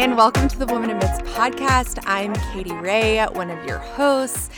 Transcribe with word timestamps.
and 0.00 0.16
welcome 0.16 0.48
to 0.48 0.58
the 0.58 0.64
Woman 0.64 0.88
Amidst 0.88 1.20
podcast. 1.34 2.02
I'm 2.06 2.32
Katie 2.54 2.72
Rae, 2.72 3.22
one 3.34 3.50
of 3.50 3.62
your 3.66 3.76
hosts. 3.76 4.48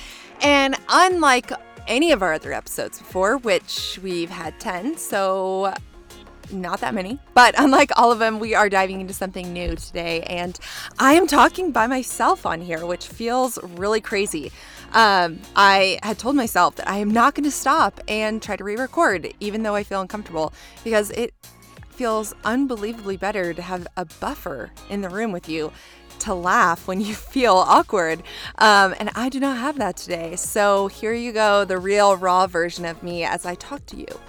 And 0.40 0.76
unlike 0.88 1.50
any 1.88 2.12
of 2.12 2.22
our 2.22 2.34
other 2.34 2.52
episodes 2.52 3.00
before, 3.00 3.38
which 3.38 3.98
we've 4.04 4.30
had 4.30 4.60
10, 4.60 4.96
so 4.98 5.74
not 6.52 6.78
that 6.82 6.94
many, 6.94 7.18
but 7.34 7.56
unlike 7.58 7.90
all 7.96 8.12
of 8.12 8.20
them, 8.20 8.38
we 8.38 8.54
are 8.54 8.68
diving 8.68 9.00
into 9.00 9.12
something 9.12 9.52
new 9.52 9.74
today. 9.74 10.20
And 10.28 10.56
I 11.00 11.14
am 11.14 11.26
talking 11.26 11.72
by 11.72 11.88
myself 11.88 12.46
on 12.46 12.60
here, 12.60 12.86
which 12.86 13.08
feels 13.08 13.58
really 13.64 14.00
crazy. 14.00 14.52
Um, 14.92 15.40
I 15.56 15.98
had 16.04 16.20
told 16.20 16.36
myself 16.36 16.76
that 16.76 16.88
I 16.88 16.98
am 16.98 17.10
not 17.10 17.34
going 17.34 17.42
to 17.42 17.50
stop 17.50 18.00
and 18.06 18.40
try 18.40 18.54
to 18.54 18.62
re 18.62 18.76
record, 18.76 19.34
even 19.40 19.64
though 19.64 19.74
I 19.74 19.82
feel 19.82 20.00
uncomfortable, 20.00 20.52
because 20.84 21.10
it 21.10 21.34
feels 21.92 22.34
unbelievably 22.44 23.16
better 23.16 23.54
to 23.54 23.62
have 23.62 23.86
a 23.96 24.04
buffer 24.04 24.70
in 24.88 25.00
the 25.00 25.08
room 25.08 25.32
with 25.32 25.48
you 25.48 25.72
to 26.20 26.34
laugh 26.34 26.86
when 26.86 27.00
you 27.00 27.14
feel 27.34 27.54
awkward. 27.54 28.22
Um, 28.58 28.94
and 28.98 29.10
I 29.14 29.28
do 29.28 29.40
not 29.40 29.58
have 29.58 29.78
that 29.78 29.96
today. 29.96 30.36
So 30.36 30.88
here 30.88 31.12
you 31.12 31.32
go, 31.32 31.64
the 31.64 31.78
real 31.78 32.16
raw 32.16 32.46
version 32.46 32.84
of 32.84 33.02
me 33.02 33.24
as 33.24 33.44
I 33.44 33.54
talk 33.56 33.84
to 33.86 33.96
you 33.96 34.20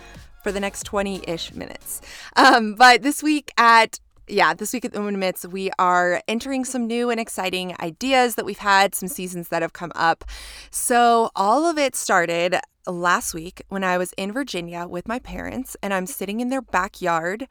for 0.44 0.52
the 0.52 0.59
next 0.59 0.84
20 0.84 1.23
ish 1.27 1.53
minutes. 1.53 2.02
Um, 2.36 2.76
but 2.76 3.02
this 3.02 3.23
week 3.23 3.52
at 3.58 4.00
yeah, 4.27 4.54
this 4.54 4.73
week 4.73 4.86
at 4.86 4.94
the 4.94 5.00
Women 5.00 5.16
Amidst, 5.16 5.45
we 5.45 5.70
are 5.77 6.22
entering 6.27 6.66
some 6.66 6.88
new 6.88 7.09
and 7.09 7.20
exciting 7.20 7.76
ideas 7.80 8.36
that 8.36 8.45
we've 8.45 8.58
had, 8.58 8.95
some 8.95 9.09
seasons 9.09 9.50
that 9.50 9.62
have 9.62 9.73
come 9.73 9.91
up. 9.95 10.23
So, 10.72 11.30
all 11.36 11.66
of 11.66 11.77
it 11.77 11.95
started 11.95 12.58
last 12.88 13.34
week 13.34 13.64
when 13.70 13.84
I 13.84 13.98
was 13.98 14.14
in 14.14 14.31
Virginia 14.31 14.88
with 14.88 15.08
my 15.08 15.20
parents, 15.20 15.75
and 15.81 15.94
I'm 15.94 16.06
sitting 16.06 16.39
in 16.39 16.50
their 16.50 16.62
backyard 16.62 17.47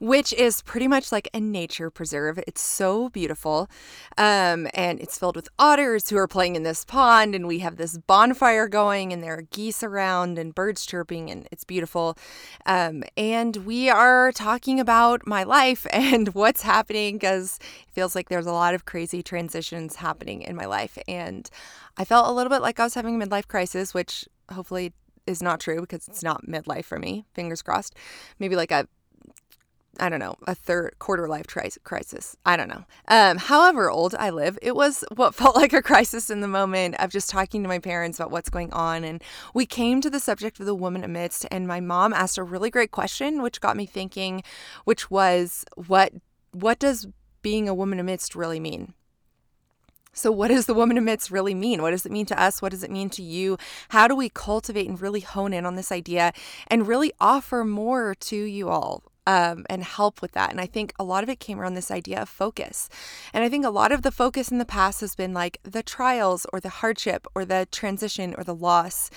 which 0.00 0.32
is 0.32 0.62
pretty 0.62 0.88
much 0.88 1.12
like 1.12 1.28
a 1.34 1.40
nature 1.40 1.90
preserve. 1.90 2.38
It's 2.46 2.62
so 2.62 3.10
beautiful. 3.10 3.68
Um, 4.16 4.66
and 4.72 4.98
it's 4.98 5.18
filled 5.18 5.36
with 5.36 5.48
otters 5.58 6.08
who 6.08 6.16
are 6.16 6.26
playing 6.26 6.56
in 6.56 6.62
this 6.62 6.86
pond, 6.86 7.34
and 7.34 7.46
we 7.46 7.58
have 7.58 7.76
this 7.76 7.98
bonfire 7.98 8.66
going, 8.66 9.12
and 9.12 9.22
there 9.22 9.34
are 9.34 9.42
geese 9.42 9.82
around 9.82 10.38
and 10.38 10.54
birds 10.54 10.86
chirping, 10.86 11.30
and 11.30 11.46
it's 11.52 11.64
beautiful. 11.64 12.16
Um, 12.64 13.04
and 13.16 13.56
we 13.58 13.90
are 13.90 14.32
talking 14.32 14.80
about 14.80 15.26
my 15.26 15.44
life 15.44 15.86
and 15.92 16.28
what's 16.34 16.62
happening 16.62 17.16
because 17.16 17.58
it 17.86 17.94
feels 17.94 18.14
like 18.14 18.30
there's 18.30 18.46
a 18.46 18.52
lot 18.52 18.74
of 18.74 18.86
crazy 18.86 19.22
transitions 19.22 19.96
happening 19.96 20.40
in 20.40 20.56
my 20.56 20.64
life. 20.64 20.96
And 21.06 21.48
I 21.98 22.06
felt 22.06 22.26
a 22.26 22.32
little 22.32 22.50
bit 22.50 22.62
like 22.62 22.80
I 22.80 22.84
was 22.84 22.94
having 22.94 23.20
a 23.20 23.26
midlife 23.26 23.48
crisis, 23.48 23.92
which 23.92 24.26
hopefully 24.50 24.94
is 25.26 25.42
not 25.42 25.60
true 25.60 25.82
because 25.82 26.08
it's 26.08 26.22
not 26.22 26.46
midlife 26.46 26.86
for 26.86 26.98
me. 26.98 27.26
Fingers 27.34 27.60
crossed. 27.60 27.94
Maybe 28.38 28.56
like 28.56 28.70
a 28.70 28.88
I 30.00 30.08
don't 30.08 30.18
know, 30.18 30.36
a 30.46 30.54
third 30.54 30.98
quarter 30.98 31.28
life 31.28 31.46
tri- 31.46 31.70
crisis. 31.84 32.36
I 32.44 32.56
don't 32.56 32.68
know. 32.68 32.84
Um, 33.08 33.36
however 33.36 33.90
old 33.90 34.14
I 34.18 34.30
live, 34.30 34.58
it 34.62 34.74
was 34.74 35.04
what 35.14 35.34
felt 35.40 35.54
like 35.54 35.72
a 35.72 35.82
crisis 35.82 36.30
in 36.30 36.40
the 36.40 36.48
moment 36.48 36.96
of 36.98 37.10
just 37.10 37.30
talking 37.30 37.62
to 37.62 37.68
my 37.68 37.78
parents 37.78 38.18
about 38.18 38.30
what's 38.30 38.50
going 38.50 38.72
on. 38.72 39.04
And 39.04 39.22
we 39.54 39.66
came 39.66 40.00
to 40.00 40.10
the 40.10 40.20
subject 40.20 40.58
of 40.58 40.66
the 40.66 40.74
woman 40.74 41.04
amidst, 41.04 41.46
and 41.50 41.68
my 41.68 41.80
mom 41.80 42.12
asked 42.12 42.38
a 42.38 42.42
really 42.42 42.70
great 42.70 42.90
question, 42.90 43.42
which 43.42 43.60
got 43.60 43.76
me 43.76 43.86
thinking, 43.86 44.42
which 44.84 45.10
was 45.10 45.64
what 45.76 46.12
what 46.52 46.78
does 46.78 47.06
being 47.42 47.68
a 47.68 47.74
woman 47.74 48.00
amidst 48.00 48.34
really 48.34 48.60
mean? 48.60 48.94
So, 50.12 50.32
what 50.32 50.48
does 50.48 50.66
the 50.66 50.74
woman 50.74 50.98
amidst 50.98 51.30
really 51.30 51.54
mean? 51.54 51.82
What 51.82 51.92
does 51.92 52.04
it 52.04 52.12
mean 52.12 52.26
to 52.26 52.40
us? 52.40 52.60
What 52.60 52.72
does 52.72 52.82
it 52.82 52.90
mean 52.90 53.10
to 53.10 53.22
you? 53.22 53.58
How 53.90 54.08
do 54.08 54.16
we 54.16 54.28
cultivate 54.28 54.88
and 54.88 55.00
really 55.00 55.20
hone 55.20 55.52
in 55.52 55.64
on 55.64 55.76
this 55.76 55.92
idea 55.92 56.32
and 56.66 56.88
really 56.88 57.12
offer 57.20 57.64
more 57.64 58.16
to 58.16 58.36
you 58.36 58.68
all? 58.68 59.04
Um, 59.26 59.64
and 59.68 59.84
help 59.84 60.22
with 60.22 60.32
that. 60.32 60.50
And 60.50 60.60
I 60.60 60.66
think 60.66 60.92
a 60.98 61.04
lot 61.04 61.22
of 61.22 61.28
it 61.28 61.40
came 61.40 61.60
around 61.60 61.74
this 61.74 61.90
idea 61.90 62.22
of 62.22 62.28
focus. 62.28 62.88
And 63.32 63.44
I 63.44 63.48
think 63.48 63.64
a 63.64 63.70
lot 63.70 63.92
of 63.92 64.02
the 64.02 64.10
focus 64.10 64.50
in 64.50 64.58
the 64.58 64.64
past 64.64 65.00
has 65.00 65.14
been 65.14 65.34
like 65.34 65.58
the 65.62 65.82
trials 65.82 66.46
or 66.52 66.60
the 66.60 66.68
hardship 66.68 67.26
or 67.34 67.44
the 67.44 67.66
transition 67.70 68.34
or 68.36 68.44
the 68.44 68.54
loss. 68.54 69.10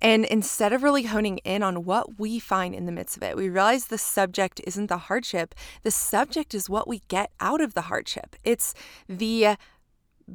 And 0.00 0.24
instead 0.26 0.72
of 0.72 0.82
really 0.82 1.04
honing 1.04 1.38
in 1.38 1.62
on 1.62 1.84
what 1.84 2.20
we 2.20 2.38
find 2.38 2.74
in 2.74 2.86
the 2.86 2.92
midst 2.92 3.16
of 3.16 3.22
it, 3.22 3.36
we 3.36 3.48
realize 3.48 3.86
the 3.86 3.98
subject 3.98 4.60
isn't 4.64 4.86
the 4.86 4.98
hardship. 4.98 5.54
The 5.82 5.90
subject 5.90 6.54
is 6.54 6.70
what 6.70 6.86
we 6.86 7.02
get 7.08 7.32
out 7.40 7.60
of 7.60 7.74
the 7.74 7.82
hardship. 7.82 8.36
It's 8.44 8.74
the 9.08 9.56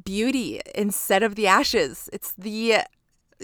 beauty 0.04 0.60
instead 0.74 1.22
of 1.22 1.34
the 1.34 1.46
ashes. 1.46 2.10
It's 2.12 2.32
the 2.32 2.78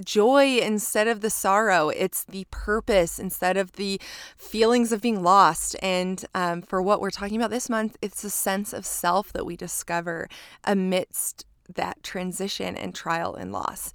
joy 0.00 0.59
instead 0.59 1.09
of 1.09 1.21
the 1.21 1.31
sorrow. 1.31 1.88
It's 1.91 2.25
the 2.25 2.47
purpose 2.50 3.19
instead 3.19 3.56
of 3.56 3.72
the 3.72 4.00
feelings 4.37 4.93
of 4.93 5.00
being 5.00 5.22
lost. 5.22 5.77
And 5.83 6.25
um, 6.34 6.62
for 6.62 6.81
what 6.83 7.00
we're 7.00 7.11
talking 7.11 7.37
about 7.37 7.50
this 7.50 7.69
month, 7.69 7.97
it's 8.03 8.25
a 8.25 8.31
sense 8.31 8.72
of 8.72 8.87
self 8.87 9.33
that 9.33 9.47
we 9.47 9.56
discover 9.56 10.28
amidst 10.65 11.44
that 11.75 12.03
transition 12.03 12.77
and 12.77 12.94
trial 12.94 13.34
and 13.34 13.53
loss. 13.53 13.93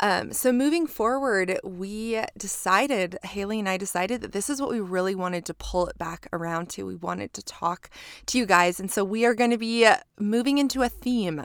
Um, 0.00 0.32
so, 0.32 0.52
moving 0.52 0.86
forward, 0.86 1.58
we 1.62 2.22
decided, 2.36 3.18
Haley 3.22 3.58
and 3.58 3.68
I 3.68 3.76
decided 3.76 4.20
that 4.22 4.32
this 4.32 4.48
is 4.48 4.60
what 4.60 4.70
we 4.70 4.80
really 4.80 5.14
wanted 5.14 5.44
to 5.46 5.54
pull 5.54 5.86
it 5.86 5.98
back 5.98 6.26
around 6.32 6.70
to. 6.70 6.86
We 6.86 6.96
wanted 6.96 7.32
to 7.34 7.42
talk 7.42 7.90
to 8.26 8.38
you 8.38 8.46
guys. 8.46 8.80
And 8.80 8.90
so, 8.90 9.04
we 9.04 9.24
are 9.24 9.34
going 9.34 9.50
to 9.50 9.58
be 9.58 9.88
moving 10.18 10.58
into 10.58 10.82
a 10.82 10.88
theme 10.88 11.44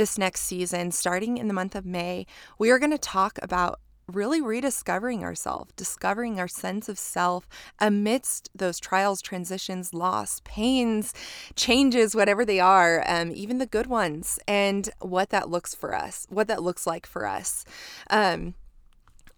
this 0.00 0.16
next 0.16 0.40
season, 0.40 0.90
starting 0.90 1.36
in 1.36 1.46
the 1.46 1.52
month 1.52 1.74
of 1.74 1.84
May, 1.84 2.24
we 2.58 2.70
are 2.70 2.78
going 2.78 2.90
to 2.90 2.96
talk 2.96 3.38
about 3.42 3.80
really 4.06 4.40
rediscovering 4.40 5.22
ourselves, 5.22 5.72
discovering 5.76 6.40
our 6.40 6.48
sense 6.48 6.88
of 6.88 6.98
self 6.98 7.46
amidst 7.78 8.48
those 8.54 8.80
trials, 8.80 9.20
transitions, 9.20 9.92
loss, 9.92 10.40
pains, 10.42 11.12
changes, 11.54 12.14
whatever 12.14 12.46
they 12.46 12.58
are, 12.58 13.04
um, 13.06 13.30
even 13.34 13.58
the 13.58 13.66
good 13.66 13.88
ones, 13.88 14.38
and 14.48 14.88
what 15.00 15.28
that 15.28 15.50
looks 15.50 15.74
for 15.74 15.94
us, 15.94 16.26
what 16.30 16.48
that 16.48 16.62
looks 16.62 16.86
like 16.86 17.04
for 17.04 17.26
us. 17.26 17.66
Um, 18.08 18.54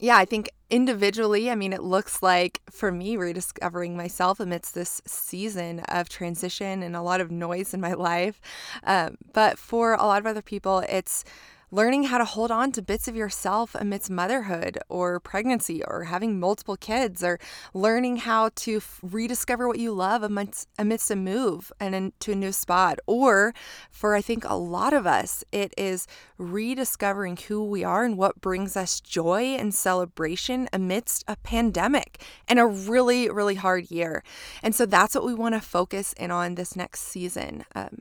yeah, 0.03 0.17
I 0.17 0.25
think 0.25 0.51
individually, 0.69 1.49
I 1.49 1.55
mean, 1.55 1.73
it 1.73 1.85
looks 1.85 2.25
like 2.25 2.61
for 2.69 2.91
me 2.91 3.17
rediscovering 3.17 3.97
myself 3.97 4.41
amidst 4.41 4.75
this 4.75 5.01
season 5.07 5.79
of 5.89 6.09
transition 6.09 6.83
and 6.83 6.97
a 6.97 7.03
lot 7.03 7.21
of 7.21 7.31
noise 7.31 7.73
in 7.73 7.81
my 7.81 7.93
life. 8.11 8.41
Um, 8.83 9.17
but 9.33 9.61
for 9.61 9.95
a 9.95 10.03
lot 10.03 10.19
of 10.19 10.27
other 10.27 10.43
people, 10.43 10.81
it's 10.89 11.25
learning 11.72 12.05
how 12.05 12.19
to 12.19 12.25
hold 12.25 12.50
on 12.50 12.71
to 12.71 12.83
bits 12.83 13.09
of 13.09 13.16
yourself 13.16 13.75
amidst 13.75 14.10
motherhood 14.10 14.78
or 14.91 15.19
pregnancy 15.19 15.83
or 15.84 16.05
having 16.05 16.38
multiple 16.38 16.77
kids 16.77 17.25
or 17.25 17.38
learning 17.72 18.19
how 18.19 18.50
to 18.55 18.77
f- 18.77 19.00
rediscover 19.03 19.66
what 19.66 19.78
you 19.78 19.91
love 19.91 20.22
amidst, 20.22 20.69
amidst 20.78 21.10
a 21.10 21.16
move 21.16 21.72
and 21.81 21.94
into 21.94 22.33
a 22.33 22.37
new 22.37 22.53
spot. 22.53 22.99
Or 23.06 23.55
for 23.91 24.15
i 24.15 24.21
think 24.21 24.44
a 24.44 24.55
lot 24.55 24.93
of 24.93 25.06
us 25.06 25.43
it 25.50 25.72
is 25.78 26.06
rediscovering 26.37 27.38
who 27.49 27.65
we 27.65 27.83
are 27.83 28.04
and 28.04 28.19
what 28.19 28.41
brings 28.41 28.77
us 28.77 29.00
joy 29.00 29.56
and 29.59 29.75
celebration 29.75 30.69
amidst 30.72 31.25
a 31.27 31.37
pandemic 31.37 32.22
and 32.47 32.59
a 32.59 32.66
really 32.66 33.31
really 33.31 33.54
hard 33.54 33.91
year. 33.91 34.22
And 34.62 34.75
so 34.75 34.84
that's 34.84 35.15
what 35.15 35.25
we 35.25 35.34
want 35.34 35.54
to 35.54 35.60
focus 35.60 36.12
in 36.19 36.31
on 36.31 36.54
this 36.54 36.77
next 36.77 37.00
season. 37.00 37.65
Um, 37.75 38.00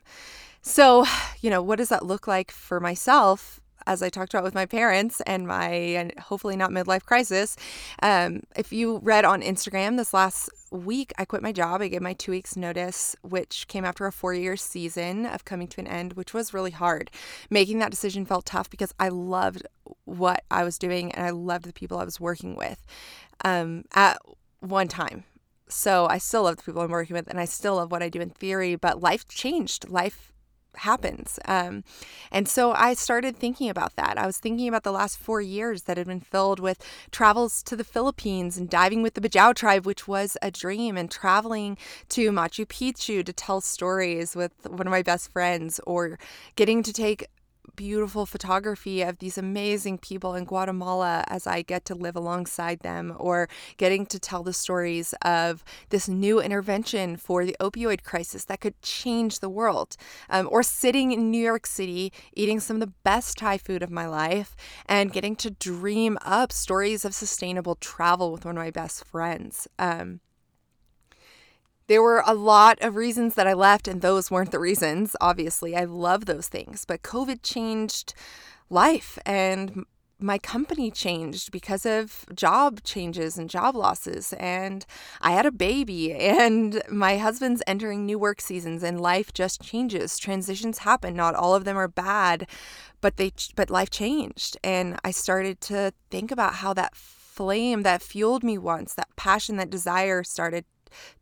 so, 0.61 1.05
you 1.39 1.49
know, 1.49 1.61
what 1.61 1.77
does 1.77 1.89
that 1.89 2.05
look 2.05 2.27
like 2.27 2.51
for 2.51 2.79
myself 2.79 3.60
as 3.87 4.01
I 4.01 4.09
talked 4.09 4.33
about 4.33 4.43
with 4.43 4.55
my 4.55 4.65
parents 4.65 5.21
and 5.21 5.47
my 5.47 6.11
hopefully 6.19 6.55
not 6.55 6.71
midlife 6.71 7.05
crisis. 7.05 7.57
Um, 8.01 8.43
if 8.55 8.71
you 8.71 8.99
read 9.03 9.25
on 9.25 9.41
Instagram 9.41 9.97
this 9.97 10.13
last 10.13 10.49
week, 10.71 11.13
I 11.17 11.25
quit 11.25 11.43
my 11.43 11.51
job. 11.51 11.81
I 11.81 11.87
gave 11.87 12.01
my 12.01 12.13
two 12.13 12.31
weeks 12.31 12.55
notice, 12.55 13.15
which 13.21 13.67
came 13.67 13.85
after 13.85 14.05
a 14.05 14.11
four 14.11 14.33
year 14.33 14.55
season 14.55 15.25
of 15.25 15.45
coming 15.45 15.67
to 15.69 15.81
an 15.81 15.87
end, 15.87 16.13
which 16.13 16.33
was 16.33 16.53
really 16.53 16.71
hard. 16.71 17.11
Making 17.49 17.79
that 17.79 17.91
decision 17.91 18.25
felt 18.25 18.45
tough 18.45 18.69
because 18.69 18.93
I 18.99 19.09
loved 19.09 19.65
what 20.05 20.43
I 20.49 20.63
was 20.63 20.77
doing 20.77 21.11
and 21.11 21.25
I 21.25 21.31
loved 21.31 21.65
the 21.65 21.73
people 21.73 21.97
I 21.97 22.05
was 22.05 22.19
working 22.19 22.55
with 22.55 22.85
um, 23.43 23.83
at 23.93 24.17
one 24.59 24.87
time. 24.87 25.25
So 25.67 26.05
I 26.07 26.17
still 26.17 26.43
love 26.43 26.57
the 26.57 26.63
people 26.63 26.81
I'm 26.81 26.91
working 26.91 27.15
with 27.15 27.29
and 27.29 27.39
I 27.39 27.45
still 27.45 27.75
love 27.75 27.91
what 27.91 28.03
I 28.03 28.09
do 28.09 28.19
in 28.19 28.29
theory, 28.29 28.75
but 28.75 29.01
life 29.01 29.27
changed. 29.27 29.89
Life 29.89 30.33
happens. 30.75 31.39
Um, 31.45 31.83
and 32.31 32.47
so 32.47 32.71
I 32.71 32.93
started 32.93 33.37
thinking 33.37 33.69
about 33.69 33.95
that. 33.95 34.17
I 34.17 34.25
was 34.25 34.37
thinking 34.37 34.67
about 34.67 34.83
the 34.83 34.91
last 34.91 35.17
four 35.17 35.41
years 35.41 35.83
that 35.83 35.97
had 35.97 36.07
been 36.07 36.19
filled 36.19 36.59
with 36.59 36.83
travels 37.11 37.61
to 37.63 37.75
the 37.75 37.83
Philippines 37.83 38.57
and 38.57 38.69
diving 38.69 39.01
with 39.01 39.13
the 39.13 39.21
Bajau 39.21 39.53
tribe, 39.53 39.85
which 39.85 40.07
was 40.07 40.37
a 40.41 40.51
dream, 40.51 40.97
and 40.97 41.11
traveling 41.11 41.77
to 42.09 42.31
Machu 42.31 42.65
Picchu 42.65 43.25
to 43.25 43.33
tell 43.33 43.61
stories 43.61 44.35
with 44.35 44.53
one 44.67 44.87
of 44.87 44.91
my 44.91 45.01
best 45.01 45.31
friends, 45.31 45.79
or 45.85 46.17
getting 46.55 46.83
to 46.83 46.93
take 46.93 47.27
beautiful 47.75 48.25
photography 48.25 49.01
of 49.01 49.19
these 49.19 49.37
amazing 49.37 49.97
people 49.97 50.35
in 50.35 50.45
Guatemala 50.45 51.23
as 51.27 51.47
I 51.47 51.61
get 51.61 51.85
to 51.85 51.95
live 51.95 52.15
alongside 52.15 52.79
them, 52.79 53.15
or 53.17 53.49
getting 53.77 54.05
to 54.07 54.19
tell 54.19 54.43
the 54.43 54.53
stories 54.53 55.13
of 55.21 55.63
this 55.89 56.07
new 56.07 56.39
intervention 56.41 57.17
for 57.17 57.45
the 57.45 57.55
opioid 57.59 58.03
crisis 58.03 58.45
that 58.45 58.61
could 58.61 58.81
change 58.81 59.39
the 59.39 59.49
world, 59.49 59.95
um, 60.29 60.47
or 60.51 60.63
sitting 60.63 61.11
in 61.11 61.31
New 61.31 61.43
York 61.43 61.65
City 61.65 62.11
eating 62.33 62.59
some 62.59 62.77
of 62.77 62.81
the 62.81 62.93
best 63.03 63.37
Thai 63.37 63.57
food 63.57 63.83
of 63.83 63.91
my 63.91 64.07
life 64.07 64.55
and 64.85 65.13
getting 65.13 65.35
to 65.37 65.51
dream 65.51 66.17
up 66.21 66.51
stories 66.51 67.05
of 67.05 67.13
sustainable 67.13 67.75
travel 67.75 68.31
with 68.31 68.45
one 68.45 68.57
of 68.57 68.63
my 68.63 68.71
best 68.71 69.05
friends. 69.05 69.67
Um, 69.79 70.19
there 71.91 72.01
were 72.01 72.23
a 72.25 72.33
lot 72.33 72.77
of 72.79 72.95
reasons 72.95 73.35
that 73.35 73.47
I 73.47 73.53
left, 73.53 73.85
and 73.85 74.01
those 74.01 74.31
weren't 74.31 74.51
the 74.51 74.59
reasons. 74.59 75.13
Obviously, 75.19 75.75
I 75.75 75.83
love 75.83 76.25
those 76.25 76.47
things, 76.47 76.85
but 76.85 77.03
COVID 77.03 77.39
changed 77.43 78.13
life 78.69 79.19
and 79.25 79.83
my 80.17 80.37
company 80.37 80.89
changed 80.89 81.51
because 81.51 81.85
of 81.85 82.25
job 82.33 82.81
changes 82.83 83.37
and 83.37 83.49
job 83.49 83.75
losses 83.75 84.33
and 84.33 84.85
I 85.19 85.31
had 85.31 85.45
a 85.45 85.51
baby 85.51 86.13
and 86.15 86.81
my 86.89 87.17
husband's 87.17 87.61
entering 87.67 88.05
new 88.05 88.17
work 88.17 88.39
seasons 88.39 88.83
and 88.83 89.01
life 89.01 89.33
just 89.33 89.61
changes 89.61 90.17
transitions 90.17 90.77
happen 90.77 91.15
not 91.15 91.35
all 91.35 91.55
of 91.55 91.65
them 91.65 91.75
are 91.75 91.87
bad 91.89 92.47
but 93.01 93.17
they 93.17 93.33
but 93.55 93.71
life 93.71 93.89
changed 93.89 94.57
and 94.63 94.97
I 95.03 95.09
started 95.11 95.59
to 95.61 95.91
think 96.11 96.31
about 96.31 96.53
how 96.53 96.73
that 96.75 96.95
flame 96.95 97.81
that 97.81 98.03
fueled 98.03 98.43
me 98.43 98.59
once 98.59 98.93
that 98.93 99.13
passion 99.15 99.57
that 99.57 99.71
desire 99.71 100.23
started 100.23 100.65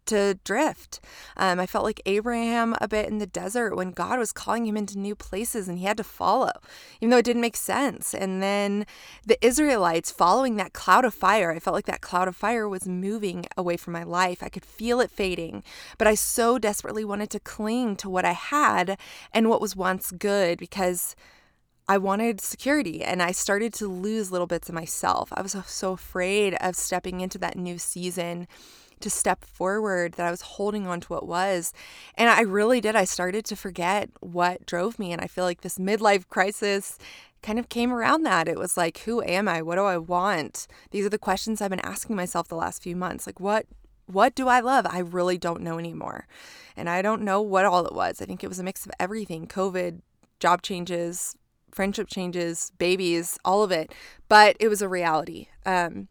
to 0.09 0.39
drift. 0.43 0.99
Um, 1.37 1.59
I 1.59 1.65
felt 1.65 1.85
like 1.85 2.01
Abraham 2.05 2.75
a 2.81 2.87
bit 2.87 3.07
in 3.07 3.19
the 3.19 3.27
desert 3.27 3.75
when 3.75 3.91
God 3.91 4.19
was 4.19 4.31
calling 4.31 4.65
him 4.65 4.75
into 4.75 4.97
new 4.97 5.15
places 5.15 5.67
and 5.67 5.77
he 5.77 5.85
had 5.85 5.97
to 5.97 6.03
follow, 6.03 6.51
even 6.99 7.11
though 7.11 7.17
it 7.17 7.25
didn't 7.25 7.41
make 7.41 7.55
sense. 7.55 8.13
And 8.13 8.41
then 8.41 8.85
the 9.25 9.43
Israelites 9.45 10.11
following 10.11 10.55
that 10.55 10.73
cloud 10.73 11.05
of 11.05 11.13
fire, 11.13 11.51
I 11.51 11.59
felt 11.59 11.75
like 11.75 11.85
that 11.85 12.01
cloud 12.01 12.27
of 12.27 12.35
fire 12.35 12.67
was 12.67 12.87
moving 12.87 13.45
away 13.55 13.77
from 13.77 13.93
my 13.93 14.03
life. 14.03 14.43
I 14.43 14.49
could 14.49 14.65
feel 14.65 14.99
it 14.99 15.11
fading, 15.11 15.63
but 15.97 16.07
I 16.07 16.15
so 16.15 16.57
desperately 16.57 17.05
wanted 17.05 17.29
to 17.31 17.39
cling 17.39 17.95
to 17.97 18.09
what 18.09 18.25
I 18.25 18.33
had 18.33 18.97
and 19.31 19.49
what 19.49 19.61
was 19.61 19.75
once 19.75 20.11
good 20.11 20.59
because. 20.59 21.15
I 21.91 21.97
wanted 21.97 22.39
security 22.39 23.03
and 23.03 23.19
I 23.19 23.31
started 23.31 23.73
to 23.73 23.87
lose 23.87 24.31
little 24.31 24.45
bits 24.45 24.69
of 24.69 24.75
myself. 24.75 25.33
I 25.33 25.41
was 25.41 25.55
so 25.65 25.93
afraid 25.93 26.53
of 26.61 26.75
stepping 26.75 27.19
into 27.19 27.39
that 27.39 27.57
new 27.57 27.79
season 27.79 28.47
to 29.01 29.09
step 29.09 29.43
forward, 29.45 30.13
that 30.13 30.27
I 30.27 30.31
was 30.31 30.41
holding 30.41 30.87
on 30.87 30.99
to 31.01 31.07
what 31.07 31.27
was. 31.27 31.73
And 32.15 32.29
I 32.29 32.41
really 32.41 32.81
did. 32.81 32.95
I 32.95 33.05
started 33.05 33.45
to 33.45 33.55
forget 33.55 34.09
what 34.19 34.65
drove 34.65 34.99
me. 34.99 35.11
And 35.11 35.21
I 35.21 35.27
feel 35.27 35.43
like 35.43 35.61
this 35.61 35.77
midlife 35.77 36.27
crisis 36.27 36.97
kind 37.41 37.59
of 37.59 37.69
came 37.69 37.91
around 37.93 38.23
that. 38.23 38.47
It 38.47 38.57
was 38.57 38.77
like, 38.77 38.99
who 38.99 39.21
am 39.23 39.47
I? 39.47 39.61
What 39.61 39.75
do 39.75 39.83
I 39.83 39.97
want? 39.97 40.67
These 40.91 41.05
are 41.05 41.09
the 41.09 41.17
questions 41.17 41.61
I've 41.61 41.69
been 41.69 41.79
asking 41.79 42.15
myself 42.15 42.47
the 42.47 42.55
last 42.55 42.83
few 42.83 42.95
months. 42.95 43.25
Like, 43.25 43.39
what 43.39 43.65
what 44.11 44.33
do 44.33 44.47
I 44.47 44.59
love? 44.59 44.87
I 44.89 44.99
really 44.99 45.37
don't 45.37 45.61
know 45.61 45.77
anymore. 45.77 46.25
And 46.75 46.89
I 46.89 47.03
don't 47.03 47.21
know 47.21 47.41
what 47.41 47.65
all 47.65 47.85
it 47.85 47.93
was. 47.93 48.21
I 48.21 48.25
think 48.25 48.43
it 48.43 48.47
was 48.47 48.57
a 48.57 48.63
mix 48.63 48.83
of 48.83 48.91
everything 48.99 49.45
COVID, 49.45 50.01
job 50.39 50.63
changes, 50.63 51.35
friendship 51.71 52.07
changes, 52.07 52.71
babies, 52.79 53.37
all 53.45 53.63
of 53.63 53.71
it. 53.71 53.93
But 54.27 54.57
it 54.59 54.67
was 54.67 54.81
a 54.81 54.89
reality. 54.89 55.47
Um, 55.63 56.07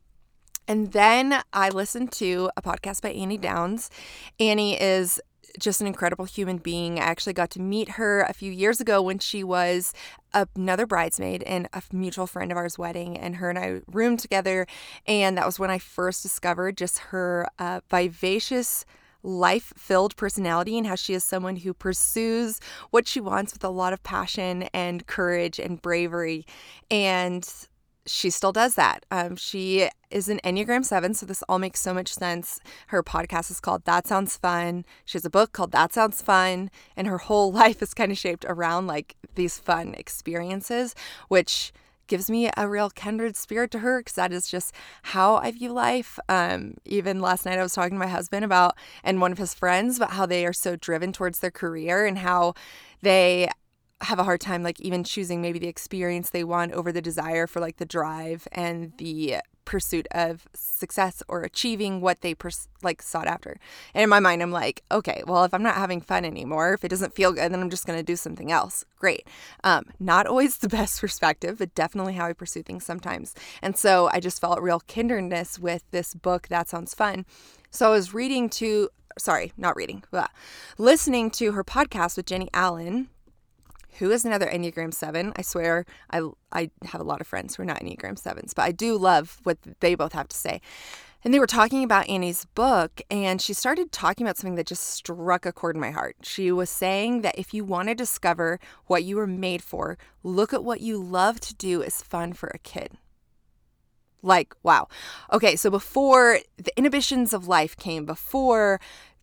and 0.69 0.93
then 0.93 1.43
I 1.53 1.71
listened 1.71 2.13
to 2.13 2.51
a 2.57 2.63
podcast 2.63 3.01
by 3.03 3.11
Annie 3.11 3.39
Downs. 3.39 3.91
Annie 4.39 4.81
is 4.81 5.21
just 5.59 5.81
an 5.81 5.87
incredible 5.87 6.27
human 6.27 6.59
being. 6.59 6.99
I 6.99 7.05
actually 7.05 7.33
got 7.33 7.51
to 7.53 7.61
meet 7.61 7.93
her 7.93 8.21
a 8.21 8.33
few 8.35 8.53
years 8.53 8.81
ago 8.81 9.01
when 9.01 9.19
she 9.19 9.43
was 9.43 9.95
another 10.35 10.87
bridesmaid 10.87 11.43
in 11.43 11.69
a 11.73 11.83
mutual 11.91 12.27
friend 12.27 12.53
of 12.53 12.59
ours 12.59 12.79
wedding 12.79 13.17
and 13.17 13.37
her 13.37 13.49
and 13.49 13.59
I 13.59 13.81
roomed 13.91 14.21
together 14.21 14.67
and 15.07 15.39
that 15.39 15.47
was 15.47 15.59
when 15.59 15.71
I 15.71 15.79
first 15.79 16.23
discovered 16.23 16.77
just 16.77 16.99
her 16.99 17.49
uh, 17.59 17.81
vivacious 17.91 18.85
life-filled 19.23 20.17
personality 20.17 20.79
and 20.79 20.87
how 20.87 20.95
she 20.95 21.15
is 21.15 21.25
someone 21.25 21.57
who 21.57 21.75
pursues 21.75 22.61
what 22.91 23.09
she 23.09 23.21
wants 23.21 23.53
with 23.53 23.65
a 23.65 23.69
lot 23.69 23.93
of 23.93 24.03
passion 24.03 24.65
and 24.75 25.07
courage 25.07 25.59
and 25.59 25.83
bravery 25.83 26.47
and 26.91 27.67
she 28.09 28.31
still 28.31 28.53
does 28.53 28.75
that. 28.75 29.05
Um, 29.11 29.37
she 29.37 29.89
is 30.11 30.29
an 30.29 30.41
Enneagram 30.45 30.85
7, 30.85 31.15
so 31.15 31.27
this 31.27 31.43
all 31.49 31.59
makes 31.59 31.81
so 31.81 31.93
much 31.93 32.13
sense. 32.13 32.61
Her 32.89 33.03
podcast 33.03 33.51
is 33.51 33.61
called 33.61 33.85
That 33.85 34.07
Sounds 34.07 34.37
Fun. 34.37 34.85
She 35.05 35.19
has 35.19 35.25
a 35.25 35.31
book 35.31 35.53
called 35.53 35.73
That 35.73 35.93
Sounds 35.93 36.23
Fun, 36.23 36.71
and 36.97 37.07
her 37.07 37.19
whole 37.19 37.53
life 37.63 37.83
is 37.83 37.95
kind 37.95 38.11
of 38.11 38.19
shaped 38.19 38.45
around 38.49 38.87
like 38.87 39.17
these 39.35 39.59
fun 39.59 39.95
experiences, 39.95 40.95
which 41.29 41.73
gives 42.09 42.31
me 42.31 42.51
a 42.57 42.69
real 42.69 42.91
kindred 42.91 43.37
spirit 43.37 43.71
to 43.71 43.81
her 43.81 44.01
because 44.01 44.15
that 44.15 44.33
is 44.33 44.49
just 44.49 44.75
how 45.03 45.37
I 45.37 45.51
view 45.51 45.73
life. 45.73 46.19
Um, 46.29 46.75
even 46.87 47.21
last 47.21 47.45
night, 47.45 47.59
I 47.59 47.63
was 47.63 47.75
talking 47.75 47.93
to 47.93 47.99
my 47.99 48.09
husband 48.09 48.45
about 48.45 48.77
and 49.05 49.21
one 49.21 49.31
of 49.31 49.39
his 49.39 49.55
friends 49.55 49.99
about 49.99 50.13
how 50.13 50.27
they 50.27 50.47
are 50.47 50.53
so 50.55 50.75
driven 50.75 51.13
towards 51.13 51.39
their 51.39 51.51
career 51.51 52.07
and 52.07 52.19
how 52.19 52.55
they 53.03 53.49
have 54.03 54.19
a 54.19 54.25
hard 54.25 54.41
time 54.41 54.63
like 54.63 54.81
even 54.81 55.03
choosing 55.03 55.41
maybe 55.43 55.59
the 55.59 55.69
experience 55.69 56.31
they 56.31 56.45
want 56.45 56.73
over 56.73 56.93
the 56.93 57.03
desire 57.03 57.47
for 57.47 57.61
like 57.61 57.79
the 57.79 57.85
drive 57.85 58.47
and 58.53 58.93
the 58.99 59.37
pursuit 59.65 60.07
of 60.13 60.49
success 60.55 61.23
or 61.29 61.43
achieving 61.43 62.01
what 62.01 62.23
they 62.23 62.35
pers- 62.35 62.69
like 62.83 63.03
sought 63.03 63.27
after. 63.27 63.59
And 63.93 64.03
in 64.03 64.09
my 64.09 64.21
mind 64.21 64.41
I'm 64.41 64.53
like, 64.53 64.83
okay, 64.91 65.23
well 65.27 65.45
if 65.45 65.53
I'm 65.53 65.63
not 65.63 65.75
having 65.75 66.01
fun 66.01 66.25
anymore, 66.25 66.73
if 66.73 66.85
it 66.85 66.89
doesn't 66.89 67.15
feel 67.15 67.33
good, 67.33 67.53
then 67.53 67.61
I'm 67.61 67.71
just 67.71 67.87
going 67.87 67.99
to 67.99 68.05
do 68.05 68.17
something 68.17 68.51
else. 68.51 68.85
Great. 68.99 69.27
Um, 69.65 69.85
not 69.99 70.27
always 70.29 70.59
the 70.59 70.69
best 70.69 71.01
perspective, 71.01 71.59
but 71.59 71.75
definitely 71.75 72.15
how 72.15 72.27
I 72.27 72.33
pursue 72.33 72.63
things 72.63 72.87
sometimes. 72.87 73.35
And 73.61 73.77
so 73.77 74.09
I 74.13 74.21
just 74.21 74.41
felt 74.41 74.63
real 74.63 74.81
kindredness 74.89 75.59
with 75.59 75.83
this 75.91 76.15
book 76.15 76.49
that 76.49 76.69
sounds 76.69 76.95
fun. 76.95 77.27
So 77.71 77.89
I 77.89 77.91
was 77.91 78.15
reading 78.15 78.49
to 78.51 78.89
sorry, 79.19 79.53
not 79.57 79.75
reading, 79.75 80.05
blah, 80.13 80.29
listening 80.79 81.29
to 81.33 81.53
her 81.53 81.65
podcast 81.65 82.17
with 82.17 82.27
Jennie 82.27 82.51
Allen 82.55 83.09
who 83.99 84.11
is 84.11 84.25
another 84.25 84.47
Enneagram 84.47 84.93
7. 84.93 85.33
I 85.37 85.43
swear 85.43 85.85
I, 86.11 86.23
I 86.53 86.71
have 86.85 87.01
a 87.01 87.05
lot 87.05 87.21
of 87.21 87.27
friends 87.27 87.57
who 87.57 87.63
are 87.63 87.67
not 87.67 87.81
Enneagram 87.81 88.21
7s, 88.21 88.55
but 88.55 88.63
I 88.63 88.73
do 88.73 88.97
love 88.97 89.41
what 89.43 89.59
they 89.81 89.95
both 89.95 90.13
have 90.13 90.29
to 90.29 90.37
say. 90.37 90.61
And 91.25 91.35
they 91.35 91.41
were 91.41 91.49
talking 91.49 91.83
about 91.83 92.09
Annie's 92.09 92.45
book, 92.55 93.01
and 93.11 93.43
she 93.43 93.53
started 93.53 93.91
talking 93.91 94.25
about 94.25 94.37
something 94.37 94.55
that 94.55 94.69
just 94.69 94.85
struck 94.85 95.45
a 95.45 95.53
chord 95.53 95.75
in 95.75 95.81
my 95.81 95.91
heart. 95.91 96.17
She 96.23 96.53
was 96.53 96.71
saying 96.71 97.23
that 97.23 97.37
if 97.37 97.53
you 97.53 97.65
want 97.65 97.89
to 97.89 97.95
discover 97.95 98.61
what 98.87 99.03
you 99.03 99.17
were 99.17 99.27
made 99.27 99.63
for, 99.63 99.99
look 100.23 100.53
at 100.53 100.63
what 100.63 100.81
you 100.81 101.03
love 101.03 101.41
to 101.41 101.55
do 101.55 101.83
is 101.83 102.03
fun 102.03 102.35
for 102.35 102.51
a 102.55 102.59
kid. 102.59 102.99
Like, 104.23 104.55
wow. 104.63 104.89
Okay, 105.33 105.57
so 105.57 105.71
before 105.71 106.39
the 106.57 106.77
inhibitions 106.77 107.33
of 107.33 107.49
life 107.49 107.77
came, 107.77 108.05
before 108.05 108.81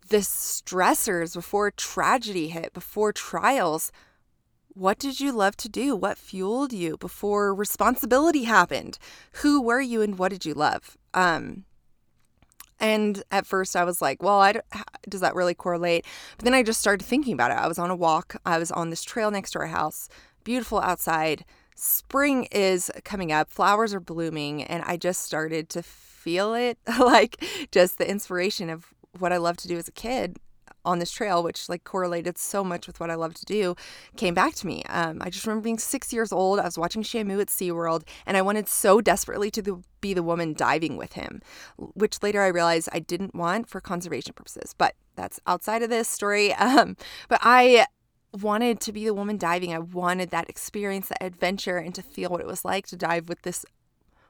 the 0.09 0.17
stressors, 0.17 1.33
before 1.33 1.71
tragedy 1.71 2.49
hit, 2.49 2.73
before 2.73 3.11
trials, 3.13 3.91
what 4.75 4.99
did 4.99 5.19
you 5.21 5.31
love 5.31 5.55
to 5.57 5.69
do? 5.69 5.95
What 5.95 6.17
fueled 6.17 6.73
you 6.73 6.97
before 6.97 7.55
responsibility 7.55 8.43
happened? 8.43 8.99
Who 9.41 9.61
were 9.61 9.81
you 9.81 10.01
and 10.01 10.19
what 10.19 10.31
did 10.31 10.45
you 10.45 10.53
love? 10.53 10.97
Um, 11.13 11.63
and 12.77 13.23
at 13.31 13.47
first 13.47 13.75
I 13.75 13.85
was 13.85 14.01
like, 14.01 14.21
well, 14.21 14.39
I 14.39 14.55
does 15.07 15.21
that 15.21 15.33
really 15.33 15.53
correlate? 15.53 16.05
But 16.37 16.43
then 16.43 16.53
I 16.53 16.61
just 16.61 16.81
started 16.81 17.05
thinking 17.05 17.33
about 17.33 17.51
it. 17.51 17.57
I 17.57 17.67
was 17.67 17.79
on 17.79 17.89
a 17.89 17.95
walk, 17.95 18.35
I 18.45 18.59
was 18.59 18.69
on 18.71 18.89
this 18.89 19.03
trail 19.03 19.31
next 19.31 19.51
to 19.51 19.59
our 19.59 19.67
house, 19.67 20.09
beautiful 20.43 20.79
outside. 20.81 21.45
Spring 21.77 22.47
is 22.51 22.91
coming 23.03 23.31
up, 23.31 23.49
flowers 23.49 23.93
are 23.93 23.99
blooming, 23.99 24.63
and 24.63 24.83
I 24.85 24.95
just 24.97 25.21
started 25.21 25.69
to 25.69 25.83
feel 25.83 26.53
it 26.53 26.77
like 26.99 27.43
just 27.71 27.97
the 27.97 28.09
inspiration 28.09 28.69
of 28.69 28.93
what 29.19 29.31
I 29.31 29.37
loved 29.37 29.59
to 29.59 29.67
do 29.69 29.77
as 29.77 29.87
a 29.87 29.93
kid 29.93 30.37
on 30.85 30.99
this 30.99 31.11
trail, 31.11 31.43
which 31.43 31.67
like 31.67 31.83
correlated 31.83 32.37
so 32.37 32.63
much 32.63 32.87
with 32.87 32.99
what 32.99 33.09
I 33.09 33.15
love 33.15 33.33
to 33.35 33.45
do, 33.45 33.75
came 34.15 34.33
back 34.33 34.55
to 34.55 34.67
me. 34.67 34.83
Um, 34.83 35.21
I 35.21 35.29
just 35.29 35.45
remember 35.45 35.63
being 35.63 35.79
six 35.79 36.13
years 36.13 36.31
old. 36.31 36.59
I 36.59 36.65
was 36.65 36.77
watching 36.77 37.03
Shamu 37.03 37.41
at 37.41 37.47
SeaWorld, 37.47 38.03
and 38.25 38.37
I 38.37 38.41
wanted 38.41 38.67
so 38.67 39.01
desperately 39.01 39.51
to 39.51 39.61
the, 39.61 39.81
be 40.01 40.13
the 40.13 40.23
woman 40.23 40.53
diving 40.53 40.97
with 40.97 41.13
him, 41.13 41.41
which 41.77 42.21
later 42.21 42.41
I 42.41 42.47
realized 42.47 42.89
I 42.91 42.99
didn't 42.99 43.35
want 43.35 43.69
for 43.69 43.81
conservation 43.81 44.33
purposes. 44.33 44.73
But 44.77 44.95
that's 45.15 45.39
outside 45.47 45.83
of 45.83 45.89
this 45.89 46.07
story. 46.07 46.53
Um, 46.65 46.97
but 47.29 47.39
I 47.43 47.85
wanted 48.41 48.79
to 48.81 48.91
be 48.91 49.05
the 49.05 49.13
woman 49.13 49.37
diving. 49.37 49.73
I 49.73 49.79
wanted 49.79 50.31
that 50.31 50.49
experience, 50.49 51.09
that 51.09 51.23
adventure, 51.23 51.77
and 51.77 51.93
to 51.95 52.01
feel 52.01 52.29
what 52.29 52.41
it 52.41 52.47
was 52.47 52.65
like 52.65 52.87
to 52.87 52.97
dive 52.97 53.29
with 53.29 53.43
this 53.43 53.65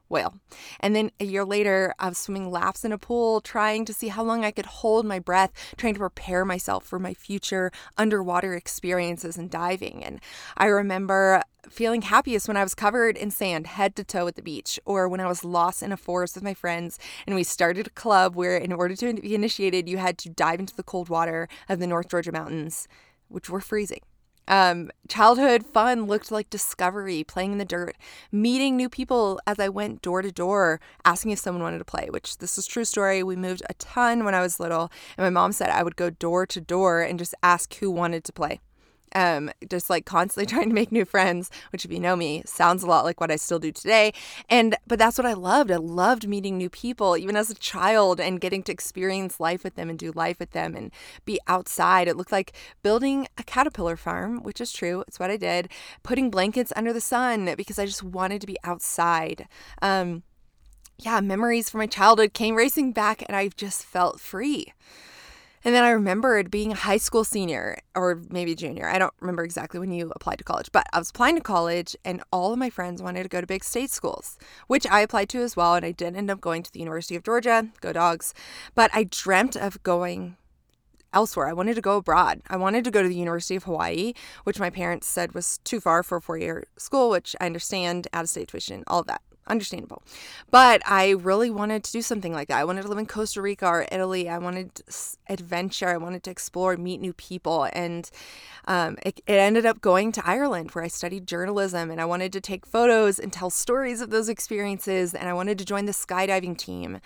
whale. 0.10 0.36
And 0.80 0.96
then 0.96 1.12
a 1.20 1.26
year 1.26 1.46
later, 1.46 1.94
I 2.00 2.10
was 2.10 2.18
swimming 2.18 2.52
laps 2.52 2.86
in 2.86 2.92
a 2.92 2.98
pool, 2.98 3.42
trying 3.42 3.86
to 3.86 3.94
see 3.94 4.10
how 4.10 4.24
long 4.24 4.46
I 4.46 4.52
could 4.52 4.66
hold 4.66 5.06
my 5.06 5.20
breath, 5.20 5.52
trying 5.78 5.94
to 5.96 6.00
prepare 6.00 6.46
myself 6.46 6.86
for 6.86 7.00
my 7.00 7.14
future 7.14 7.72
underwater 7.98 8.54
experiences 8.54 9.38
and 9.38 9.50
diving. 9.50 10.04
And 10.04 10.22
I 10.58 10.68
remember 10.68 11.42
feeling 11.70 12.04
happiest 12.04 12.48
when 12.48 12.58
I 12.58 12.64
was 12.64 12.76
covered 12.76 13.18
in 13.18 13.32
sand 13.32 13.66
head 13.68 13.96
to 13.96 14.04
toe 14.04 14.28
at 14.28 14.36
the 14.36 14.42
beach, 14.42 14.80
or 14.86 15.10
when 15.10 15.20
I 15.20 15.28
was 15.28 15.44
lost 15.44 15.82
in 15.82 15.92
a 15.92 15.98
forest 15.98 16.36
with 16.36 16.44
my 16.44 16.54
friends 16.54 17.00
and 17.26 17.36
we 17.36 17.44
started 17.44 17.88
a 17.88 17.92
club 17.92 18.36
where, 18.36 18.56
in 18.56 18.72
order 18.72 18.96
to 18.96 19.14
be 19.16 19.34
initiated, 19.36 19.90
you 19.90 19.98
had 19.98 20.18
to 20.20 20.30
dive 20.30 20.60
into 20.60 20.76
the 20.76 20.84
cold 20.84 21.10
water 21.10 21.48
of 21.68 21.80
the 21.80 21.88
North 21.88 22.10
Georgia 22.10 22.32
mountains, 22.32 22.88
which 23.30 23.50
were 23.50 23.62
freezing. 23.62 24.02
Um, 24.48 24.92
childhood 25.08 25.66
fun 25.66 26.06
looked 26.06 26.32
like 26.32 26.50
discovery, 26.50 27.24
playing 27.24 27.54
in 27.54 27.58
the 27.58 27.66
dirt, 27.66 27.96
meeting 28.32 28.76
new 28.76 28.90
people 28.90 29.40
as 29.48 29.60
I 29.60 29.70
went 29.70 30.02
door 30.02 30.22
to 30.22 30.32
door, 30.32 30.80
asking 31.04 31.32
if 31.32 31.40
someone 31.40 31.64
wanted 31.64 31.80
to 31.80 31.86
play, 31.86 32.08
which 32.10 32.38
this 32.38 32.58
is 32.58 32.68
true 32.68 32.86
story. 32.86 33.24
We 33.24 33.36
moved 33.36 33.64
a 33.70 33.74
ton 33.76 34.24
when 34.24 34.36
I 34.36 34.42
was 34.42 34.60
little, 34.60 34.92
and 35.18 35.26
my 35.26 35.30
mom 35.30 35.52
said 35.52 35.70
I 35.70 35.84
would 35.84 35.96
go 35.96 36.10
door 36.10 36.46
to 36.46 36.62
door 36.62 37.02
and 37.02 37.18
just 37.18 37.36
ask 37.42 37.74
who 37.76 37.90
wanted 37.90 38.24
to 38.26 38.34
play. 38.34 38.60
Um, 39.16 39.50
just 39.70 39.90
like 39.90 40.06
constantly 40.06 40.46
trying 40.54 40.70
to 40.70 40.76
make 40.76 40.92
new 40.92 41.06
friends, 41.06 41.50
which 41.72 41.86
if 41.86 41.92
you 41.92 42.00
know 42.00 42.16
me, 42.16 42.44
sounds 42.46 42.84
a 42.84 42.88
lot 42.88 43.06
like 43.06 43.20
what 43.20 43.32
I 43.32 43.38
still 43.38 43.58
do 43.58 43.72
today. 43.72 44.14
And 44.50 44.76
but 44.86 45.00
that's 45.00 45.18
what 45.18 45.26
I 45.26 45.34
loved. 45.34 45.72
I 45.72 45.78
loved 45.78 46.28
meeting 46.28 46.58
new 46.58 46.70
people, 46.70 47.18
even 47.18 47.36
as 47.36 47.50
a 47.50 47.56
child, 47.56 48.20
and 48.20 48.42
getting 48.42 48.62
to 48.64 48.72
experience 48.72 49.40
life 49.40 49.64
with 49.64 49.76
them 49.76 49.90
and 49.90 49.98
do 49.98 50.12
life 50.12 50.38
with 50.40 50.52
them 50.52 50.76
and 50.76 50.92
be 51.24 51.40
outside. 51.48 52.08
It 52.08 52.18
looked 52.18 52.32
like 52.32 52.54
building 52.84 53.28
a 53.38 53.44
caterpillar 53.44 53.96
farm, 53.96 54.44
which 54.44 54.62
is 54.62 54.72
true. 54.72 55.04
It's 55.08 55.20
what 55.20 55.32
I 55.32 55.38
did. 55.38 55.70
Putting 56.04 56.30
blankets 56.30 56.74
under 56.76 56.94
the 56.94 57.02
sun 57.02 57.56
because 57.58 57.80
I 57.80 57.86
just 57.86 58.04
wanted 58.04 58.42
to 58.42 58.48
be 58.48 58.58
outside. 58.64 59.48
Um, 59.82 60.24
yeah, 60.98 61.20
memories 61.20 61.70
from 61.70 61.80
my 61.80 61.88
childhood 61.88 62.34
came 62.34 62.56
racing 62.56 62.94
back, 62.94 63.24
and 63.28 63.36
I 63.36 63.50
just 63.50 63.84
felt 63.84 64.20
free. 64.20 64.74
And 65.66 65.74
then 65.74 65.84
I 65.84 65.90
remembered 65.90 66.52
being 66.52 66.72
a 66.72 66.76
high 66.76 66.98
school 66.98 67.24
senior 67.24 67.80
or 67.96 68.22
maybe 68.30 68.54
junior. 68.54 68.88
I 68.88 69.00
don't 69.00 69.14
remember 69.20 69.44
exactly 69.44 69.80
when 69.80 69.92
you 69.92 70.12
applied 70.16 70.38
to 70.38 70.44
college, 70.44 70.72
but 70.72 70.86
I 70.94 71.00
was 71.00 71.10
applying 71.10 71.38
to 71.38 71.42
college 71.42 71.96
and 72.06 72.22
all 72.32 72.54
of 72.54 72.60
my 72.60 72.70
friends 72.70 73.02
wanted 73.02 73.24
to 73.24 73.30
go 73.30 73.42
to 73.42 73.48
big 73.48 73.64
state 73.64 73.90
schools, 73.90 74.38
which 74.68 74.86
I 74.86 75.00
applied 75.00 75.28
to 75.30 75.40
as 75.40 75.56
well. 75.56 75.74
And 75.74 75.84
I 75.84 75.92
did 75.92 76.16
end 76.16 76.30
up 76.30 76.40
going 76.40 76.62
to 76.62 76.72
the 76.72 76.80
University 76.80 77.16
of 77.16 77.24
Georgia, 77.24 77.68
go 77.82 77.92
dogs. 77.92 78.36
But 78.76 78.92
I 78.94 79.06
dreamt 79.06 79.56
of 79.56 79.82
going 79.82 80.38
elsewhere. 81.12 81.48
I 81.48 81.54
wanted 81.54 81.74
to 81.76 81.82
go 81.82 81.98
abroad. 81.98 82.42
I 82.48 82.58
wanted 82.58 82.84
to 82.84 82.92
go 82.92 83.02
to 83.02 83.10
the 83.10 83.16
University 83.16 83.56
of 83.56 83.64
Hawaii, 83.64 84.14
which 84.44 84.60
my 84.60 84.70
parents 84.70 85.08
said 85.08 85.34
was 85.34 85.58
too 85.64 85.80
far 85.80 86.04
for 86.04 86.18
a 86.18 86.22
four 86.22 86.38
year 86.38 86.66
school, 86.78 87.10
which 87.10 87.36
I 87.42 87.48
understand, 87.48 88.08
out 88.14 88.26
of 88.26 88.30
state 88.30 88.50
tuition, 88.50 88.84
all 88.86 89.00
of 89.00 89.08
that 89.08 89.24
understandable. 89.48 90.04
But 90.52 90.82
I 90.86 91.12
really 91.12 91.50
wanted 91.50 91.84
to 91.84 91.92
do 91.92 92.02
something 92.02 92.34
like 92.34 92.48
that. 92.48 92.60
I 92.60 92.64
wanted 92.64 92.84
to 92.84 92.88
live 92.88 92.98
in 92.98 93.06
Costa 93.06 93.42
Rica 93.42 93.68
or 93.68 93.88
Italy. 93.92 94.28
I 94.30 94.38
wanted 94.38 94.82
adventure. 95.30 95.90
I 95.90 95.98
wanted 95.98 96.24
to 96.24 96.32
explore, 96.32 96.78
meet 96.78 97.02
new 97.02 97.14
people. 97.14 97.68
And 97.74 98.10
um, 98.68 98.98
it, 99.04 99.22
it 99.28 99.34
ended 99.34 99.66
up 99.66 99.82
going 99.82 100.12
to 100.14 100.28
Ireland 100.28 100.72
where 100.72 100.84
I 100.84 100.88
studied 100.88 101.28
journalism 101.28 101.92
and 101.92 102.02
I 102.02 102.06
wanted 102.06 102.34
to 102.34 102.42
take 102.42 102.66
photos 102.66 103.20
and 103.20 103.32
tell 103.32 103.50
stories 103.50 104.02
of 104.02 104.10
those 104.10 104.30
experiences. 104.30 105.14
And 105.14 105.30
I 105.30 105.34
wanted 105.34 105.58
to 105.60 105.66
join 105.66 105.86
the 105.86 105.92
skydiving 105.92 106.58
team. 106.58 107.00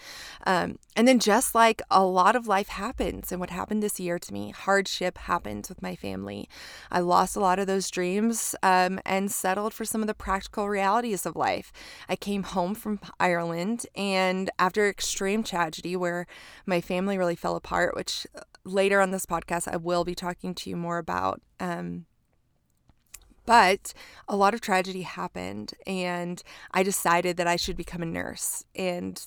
Um, 0.46 0.80
and 0.96 1.08
then, 1.08 1.20
just 1.20 1.56
like 1.56 1.82
a 1.90 2.04
lot 2.04 2.36
of 2.36 2.48
life 2.48 2.68
happens, 2.68 3.32
and 3.32 3.40
what 3.40 3.52
happened 3.52 3.82
this 3.82 4.00
year 4.00 4.20
to 4.20 4.34
me, 4.34 4.52
hardship 4.52 5.18
happened 5.18 5.68
with 5.70 5.82
my 5.82 5.96
family. 5.96 6.50
I 6.92 7.00
lost 7.00 7.36
a 7.36 7.40
lot 7.40 7.58
of 7.58 7.68
those 7.68 7.90
dreams 7.90 8.54
um, 8.64 9.00
and 9.06 9.32
settled 9.32 9.74
for 9.74 9.86
some 9.86 10.02
of 10.02 10.08
the 10.08 10.14
practical 10.14 10.68
realities 10.68 11.26
of 11.26 11.36
life. 11.38 11.72
I 12.10 12.16
came 12.30 12.44
home 12.44 12.76
from 12.76 13.00
Ireland, 13.20 13.88
and 13.96 14.52
after 14.60 14.88
extreme 14.88 15.42
tragedy 15.42 15.96
where 15.96 16.28
my 16.64 16.80
family 16.80 17.18
really 17.18 17.36
fell 17.36 17.56
apart, 17.56 17.96
which 17.96 18.28
uh, 18.36 18.42
later 18.64 19.02
on 19.02 19.10
this 19.10 19.26
podcast 19.26 19.68
I 19.68 19.78
will 19.78 20.04
be 20.04 20.14
talking 20.14 20.54
to 20.54 20.70
you 20.70 20.76
more 20.76 21.00
about. 21.00 21.42
Um, 21.60 22.06
but 23.48 23.96
a 24.28 24.36
lot 24.36 24.54
of 24.54 24.62
tragedy 24.62 25.02
happened, 25.02 25.74
and 25.88 26.44
I 26.70 26.84
decided 26.84 27.36
that 27.38 27.48
I 27.48 27.56
should 27.56 27.76
become 27.76 28.04
a 28.04 28.06
nurse. 28.06 28.64
And 28.76 29.20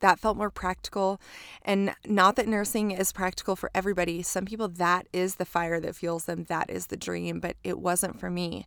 that 0.00 0.18
felt 0.18 0.36
more 0.36 0.50
practical. 0.50 1.20
And 1.62 1.94
not 2.06 2.36
that 2.36 2.48
nursing 2.48 2.90
is 2.90 3.12
practical 3.12 3.56
for 3.56 3.70
everybody. 3.74 4.22
Some 4.22 4.44
people, 4.44 4.68
that 4.68 5.06
is 5.12 5.36
the 5.36 5.44
fire 5.44 5.80
that 5.80 5.96
fuels 5.96 6.26
them, 6.26 6.44
that 6.44 6.70
is 6.70 6.86
the 6.86 6.96
dream, 6.96 7.40
but 7.40 7.56
it 7.64 7.78
wasn't 7.78 8.20
for 8.20 8.30
me. 8.30 8.66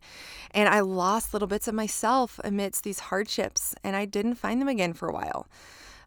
And 0.50 0.68
I 0.68 0.80
lost 0.80 1.32
little 1.32 1.48
bits 1.48 1.68
of 1.68 1.74
myself 1.74 2.40
amidst 2.44 2.84
these 2.84 3.00
hardships, 3.00 3.74
and 3.84 3.96
I 3.96 4.04
didn't 4.04 4.34
find 4.36 4.60
them 4.60 4.68
again 4.68 4.92
for 4.92 5.08
a 5.08 5.12
while 5.12 5.46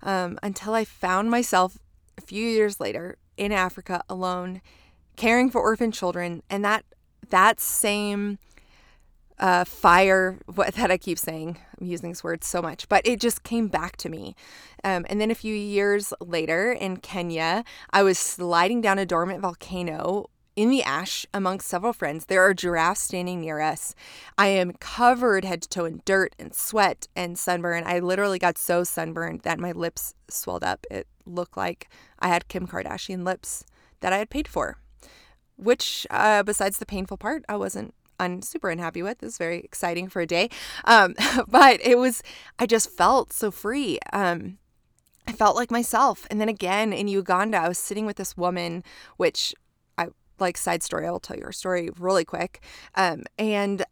um, 0.02 0.38
until 0.44 0.74
I 0.74 0.86
found 0.86 1.32
myself 1.32 1.80
a 2.18 2.22
few 2.22 2.48
years 2.48 2.80
later 2.80 3.18
in 3.38 3.52
Africa 3.52 4.04
alone, 4.10 4.62
caring 5.16 5.50
for 5.50 5.62
orphan 5.62 5.92
children. 5.92 6.44
And 6.50 6.64
that, 6.64 6.86
that 7.30 7.60
same 7.60 8.38
uh, 9.44 9.66
fire 9.66 10.38
what, 10.56 10.74
that 10.76 10.90
I 10.90 10.98
keep 10.98 11.20
saying. 11.20 11.58
I'm 11.80 11.86
using 11.86 12.10
this 12.10 12.24
word 12.24 12.46
so 12.46 12.62
much, 12.62 12.88
but 12.88 13.06
it 13.06 13.20
just 13.20 13.44
came 13.44 13.68
back 13.68 13.98
to 13.98 14.10
me. 14.10 14.38
Um, 14.86 15.06
and 15.10 15.20
then 15.20 15.30
a 15.30 15.36
few 15.36 15.54
years 15.54 16.14
later 16.22 16.72
in 16.72 16.98
Kenya, 16.98 17.66
I 17.92 18.04
was 18.04 18.18
sliding 18.18 18.80
down 18.80 19.00
a 19.00 19.06
dormant 19.06 19.42
volcano 19.42 20.30
in 20.56 20.70
the 20.70 20.82
ash 20.82 21.26
amongst 21.34 21.68
several 21.68 21.92
friends. 21.92 22.26
There 22.26 22.42
are 22.42 22.54
giraffes 22.54 23.02
standing 23.02 23.42
near 23.42 23.60
us. 23.60 23.96
I 24.38 24.48
am 24.48 24.74
covered 24.80 25.44
head 25.44 25.64
to 25.64 25.70
toe 25.70 25.86
in 25.86 26.02
dirt 26.06 26.36
and 26.40 26.56
sweat 26.56 27.10
and 27.14 27.38
sunburn. 27.38 27.84
I 27.86 28.00
literally 28.00 28.40
got 28.40 28.58
so 28.58 28.86
sunburned 28.86 29.42
that 29.42 29.60
my 29.60 29.74
lips 29.74 30.14
swelled 30.30 30.64
up. 30.64 30.86
It 30.90 31.06
looked 31.26 31.58
like 31.58 31.90
I 32.20 32.30
had 32.30 32.48
Kim 32.48 32.66
Kardashian 32.66 33.26
lips 33.26 33.66
that 34.00 34.14
I 34.14 34.20
had 34.20 34.30
paid 34.30 34.48
for. 34.48 34.78
Which, 35.58 36.08
uh, 36.10 36.44
besides 36.44 36.78
the 36.78 36.86
painful 36.86 37.18
part, 37.18 37.44
I 37.50 37.58
wasn't 37.58 37.94
Super 38.42 38.70
unhappy 38.70 39.02
with. 39.02 39.22
It 39.22 39.26
was 39.26 39.38
very 39.38 39.60
exciting 39.60 40.10
for 40.10 40.22
a 40.22 40.26
day. 40.26 40.50
Um, 40.86 41.16
but 41.48 41.80
it 41.82 41.98
was, 41.98 42.24
I 42.60 42.66
just 42.66 42.90
felt 42.90 43.34
so 43.34 43.52
free. 43.52 44.00
Um, 44.12 44.58
I 45.28 45.32
felt 45.32 45.56
like 45.56 45.72
myself. 45.72 46.28
And 46.30 46.40
then 46.40 46.50
again 46.50 46.94
in 46.94 47.08
Uganda, 47.08 47.58
I 47.58 47.68
was 47.68 47.78
sitting 47.78 48.06
with 48.06 48.18
this 48.18 48.36
woman, 48.36 48.84
which 49.18 49.54
I 49.98 50.08
like 50.40 50.58
side 50.58 50.84
story. 50.84 51.08
I 51.08 51.12
will 51.12 51.20
tell 51.20 51.38
you 51.38 51.44
her 51.46 51.52
story 51.52 51.90
really 51.98 52.26
quick. 52.26 52.62
Um, 52.96 53.24
and 53.38 53.86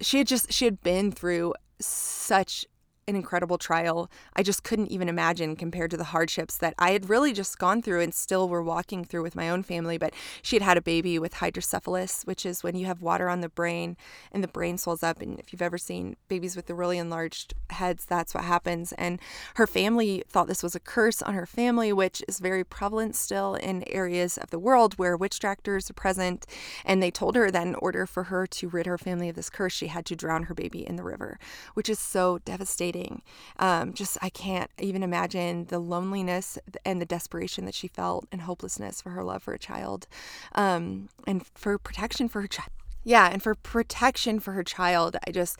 she 0.00 0.18
had 0.18 0.26
just, 0.26 0.52
she 0.52 0.64
had 0.64 0.80
been 0.80 1.10
through 1.10 1.54
such 1.80 2.66
an 3.08 3.16
incredible 3.16 3.58
trial. 3.58 4.10
I 4.36 4.42
just 4.42 4.62
couldn't 4.62 4.92
even 4.92 5.08
imagine 5.08 5.56
compared 5.56 5.90
to 5.90 5.96
the 5.96 6.04
hardships 6.04 6.56
that 6.58 6.74
I 6.78 6.92
had 6.92 7.08
really 7.08 7.32
just 7.32 7.58
gone 7.58 7.82
through 7.82 8.02
and 8.02 8.14
still 8.14 8.48
were 8.48 8.62
walking 8.62 9.04
through 9.04 9.22
with 9.22 9.34
my 9.34 9.48
own 9.48 9.62
family. 9.62 9.98
But 9.98 10.14
she 10.42 10.56
had 10.56 10.62
had 10.62 10.76
a 10.76 10.82
baby 10.82 11.18
with 11.18 11.34
hydrocephalus, 11.34 12.22
which 12.24 12.44
is 12.44 12.62
when 12.62 12.76
you 12.76 12.86
have 12.86 13.02
water 13.02 13.28
on 13.28 13.40
the 13.40 13.48
brain 13.48 13.96
and 14.30 14.44
the 14.44 14.48
brain 14.48 14.78
swells 14.78 15.02
up. 15.02 15.20
And 15.20 15.40
if 15.40 15.52
you've 15.52 15.62
ever 15.62 15.78
seen 15.78 16.16
babies 16.28 16.54
with 16.54 16.66
the 16.66 16.74
really 16.74 16.98
enlarged 16.98 17.54
heads, 17.78 18.04
that's 18.04 18.34
what 18.34 18.44
happens. 18.44 18.92
And 18.92 19.20
her 19.54 19.66
family 19.66 20.22
thought 20.28 20.46
this 20.46 20.62
was 20.62 20.74
a 20.74 20.80
curse 20.80 21.22
on 21.22 21.34
her 21.34 21.46
family, 21.46 21.92
which 21.92 22.22
is 22.28 22.38
very 22.38 22.64
prevalent 22.64 23.16
still 23.16 23.54
in 23.54 23.82
areas 23.88 24.36
of 24.38 24.50
the 24.50 24.58
world 24.58 24.94
where 24.94 25.16
witch 25.16 25.40
doctors 25.40 25.90
are 25.90 25.94
present. 25.94 26.46
And 26.84 27.02
they 27.02 27.10
told 27.10 27.34
her 27.36 27.50
that 27.50 27.66
in 27.66 27.74
order 27.76 28.06
for 28.06 28.24
her 28.24 28.46
to 28.46 28.68
rid 28.68 28.86
her 28.86 28.98
family 28.98 29.28
of 29.28 29.36
this 29.36 29.50
curse, 29.50 29.72
she 29.72 29.88
had 29.88 30.04
to 30.06 30.16
drown 30.16 30.44
her 30.44 30.54
baby 30.54 30.86
in 30.86 30.96
the 30.96 31.02
river, 31.02 31.38
which 31.74 31.88
is 31.88 31.98
so 31.98 32.38
devastating 32.44 33.22
um, 33.58 33.92
just, 33.92 34.18
I 34.22 34.28
can't 34.28 34.70
even 34.78 35.02
imagine 35.02 35.66
the 35.66 35.78
loneliness 35.78 36.58
and 36.84 37.00
the 37.00 37.06
desperation 37.06 37.64
that 37.66 37.74
she 37.74 37.88
felt 37.88 38.26
and 38.30 38.42
hopelessness 38.42 39.00
for 39.00 39.10
her 39.10 39.24
love 39.24 39.42
for 39.42 39.54
a 39.54 39.58
child 39.58 40.06
um, 40.54 41.08
and 41.26 41.46
for 41.54 41.78
protection 41.78 42.28
for 42.28 42.42
her 42.42 42.48
child. 42.48 42.70
Yeah, 43.04 43.28
and 43.28 43.42
for 43.42 43.54
protection 43.54 44.38
for 44.38 44.52
her 44.52 44.64
child. 44.64 45.16
I 45.26 45.30
just 45.30 45.58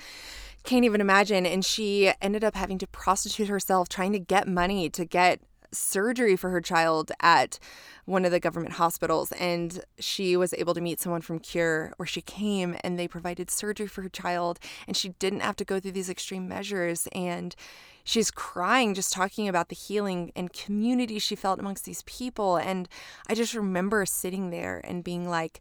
can't 0.69 0.85
even 0.85 1.01
imagine. 1.01 1.47
And 1.47 1.65
she 1.65 2.13
ended 2.21 2.45
up 2.45 2.55
having 2.55 2.77
to 2.79 2.87
prostitute 2.87 3.49
herself, 3.49 3.89
trying 3.89 4.13
to 4.13 4.19
get 4.19 4.47
money 4.47 4.91
to 4.91 5.05
get 5.07 5.41
surgery 5.73 6.37
for 6.37 6.51
her 6.51 6.61
child 6.61 7.11
at 7.21 7.59
one 8.05 8.27
of 8.27 8.31
the 8.31 8.41
government 8.41 8.75
hospitals. 8.75 9.33
And 9.33 9.83
she 9.99 10.37
was 10.37 10.53
able 10.55 10.75
to 10.75 10.83
meet 10.83 11.01
someone 11.01 11.23
from 11.23 11.39
cure 11.39 11.95
where 11.97 12.07
she 12.07 12.21
came 12.21 12.77
and 12.83 12.99
they 12.99 13.09
provided 13.09 13.51
surgery 13.51 13.87
for 13.87 14.03
her 14.03 14.11
child. 14.11 14.59
And 14.87 14.95
she 14.95 15.11
didn't 15.19 15.41
have 15.41 15.57
to 15.57 15.65
go 15.65 15.81
through 15.81 15.93
these 15.93 16.11
extreme 16.11 16.47
measures. 16.47 17.09
And 17.13 17.57
she's 18.05 18.31
crying 18.31 18.93
just 18.93 19.13
talking 19.13 19.49
about 19.49 19.71
the 19.71 19.75
healing 19.75 20.33
and 20.37 20.53
community 20.53 21.19
she 21.19 21.35
felt 21.35 21.61
amongst 21.61 21.87
these 21.87 22.03
people. 22.03 22.57
And 22.57 22.89
i 23.27 23.35
just 23.35 23.55
remember 23.55 24.05
sitting 24.05 24.51
there 24.51 24.83
and 24.85 25.03
being 25.03 25.29
like 25.29 25.61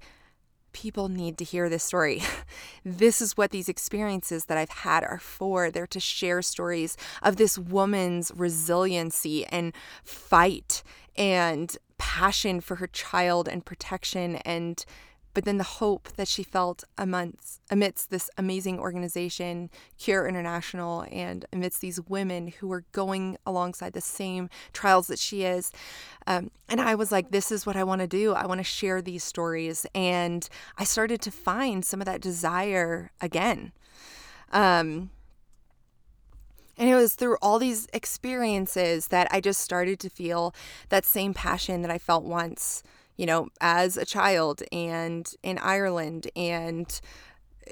people 0.74 1.10
need 1.10 1.38
to 1.38 1.44
hear 1.44 1.70
this 1.70 1.84
story. 1.84 2.22
this 2.86 3.22
is 3.22 3.38
what 3.38 3.52
these 3.52 3.70
experiences 3.70 4.46
that 4.46 4.58
I've 4.58 4.70
had 4.70 5.04
are 5.04 5.20
for. 5.20 5.72
They're 5.72 5.88
to 5.88 6.00
share 6.00 6.42
stories 6.42 6.98
of 7.22 7.38
this 7.38 7.58
woman's 7.58 8.32
resiliency 8.36 9.46
and 9.48 9.74
fight 10.04 10.84
and 11.16 11.76
passion 11.98 12.62
for 12.62 12.76
her 12.76 12.88
child 12.88 13.48
and 13.48 13.66
protection 13.66 14.38
and 14.38 14.86
but 15.38 15.46
then 15.46 15.60
the 15.60 15.64
hope 15.64 16.10
that 16.14 16.28
she 16.28 16.42
felt 16.42 16.84
amidst, 16.98 17.62
amidst 17.70 18.10
this 18.10 18.28
amazing 18.40 18.80
organization, 18.80 19.70
Cure 20.00 20.28
International, 20.28 21.06
and 21.12 21.46
amidst 21.54 21.80
these 21.80 22.02
women 22.10 22.48
who 22.48 22.68
were 22.68 22.86
going 22.92 23.38
alongside 23.46 23.94
the 23.94 24.02
same 24.02 24.50
trials 24.74 25.06
that 25.06 25.20
she 25.20 25.44
is. 25.44 25.72
Um, 26.26 26.50
and 26.68 26.82
I 26.82 26.96
was 26.96 27.12
like, 27.12 27.30
this 27.30 27.52
is 27.52 27.68
what 27.68 27.76
I 27.76 27.84
want 27.84 28.02
to 28.02 28.08
do. 28.08 28.34
I 28.34 28.48
want 28.48 28.62
to 28.62 28.64
share 28.64 29.00
these 29.00 29.24
stories. 29.24 29.86
And 29.94 30.50
I 30.80 30.84
started 30.84 31.22
to 31.22 31.30
find 31.30 31.86
some 31.86 32.02
of 32.02 32.08
that 32.08 32.20
desire 32.20 33.12
again. 33.22 33.74
Um, 34.52 35.12
and 36.80 36.90
it 36.90 36.96
was 36.96 37.14
through 37.14 37.38
all 37.44 37.60
these 37.60 37.88
experiences 37.94 39.10
that 39.10 39.28
I 39.30 39.42
just 39.42 39.62
started 39.62 40.00
to 40.00 40.10
feel 40.10 40.56
that 40.90 41.06
same 41.06 41.36
passion 41.36 41.84
that 41.84 41.92
I 41.92 42.00
felt 42.00 42.24
once 42.24 42.82
you 43.18 43.26
know, 43.26 43.50
as 43.60 43.98
a 43.98 44.06
child 44.06 44.64
and 44.72 45.30
in 45.44 45.58
Ireland 45.58 46.30
and 46.36 47.00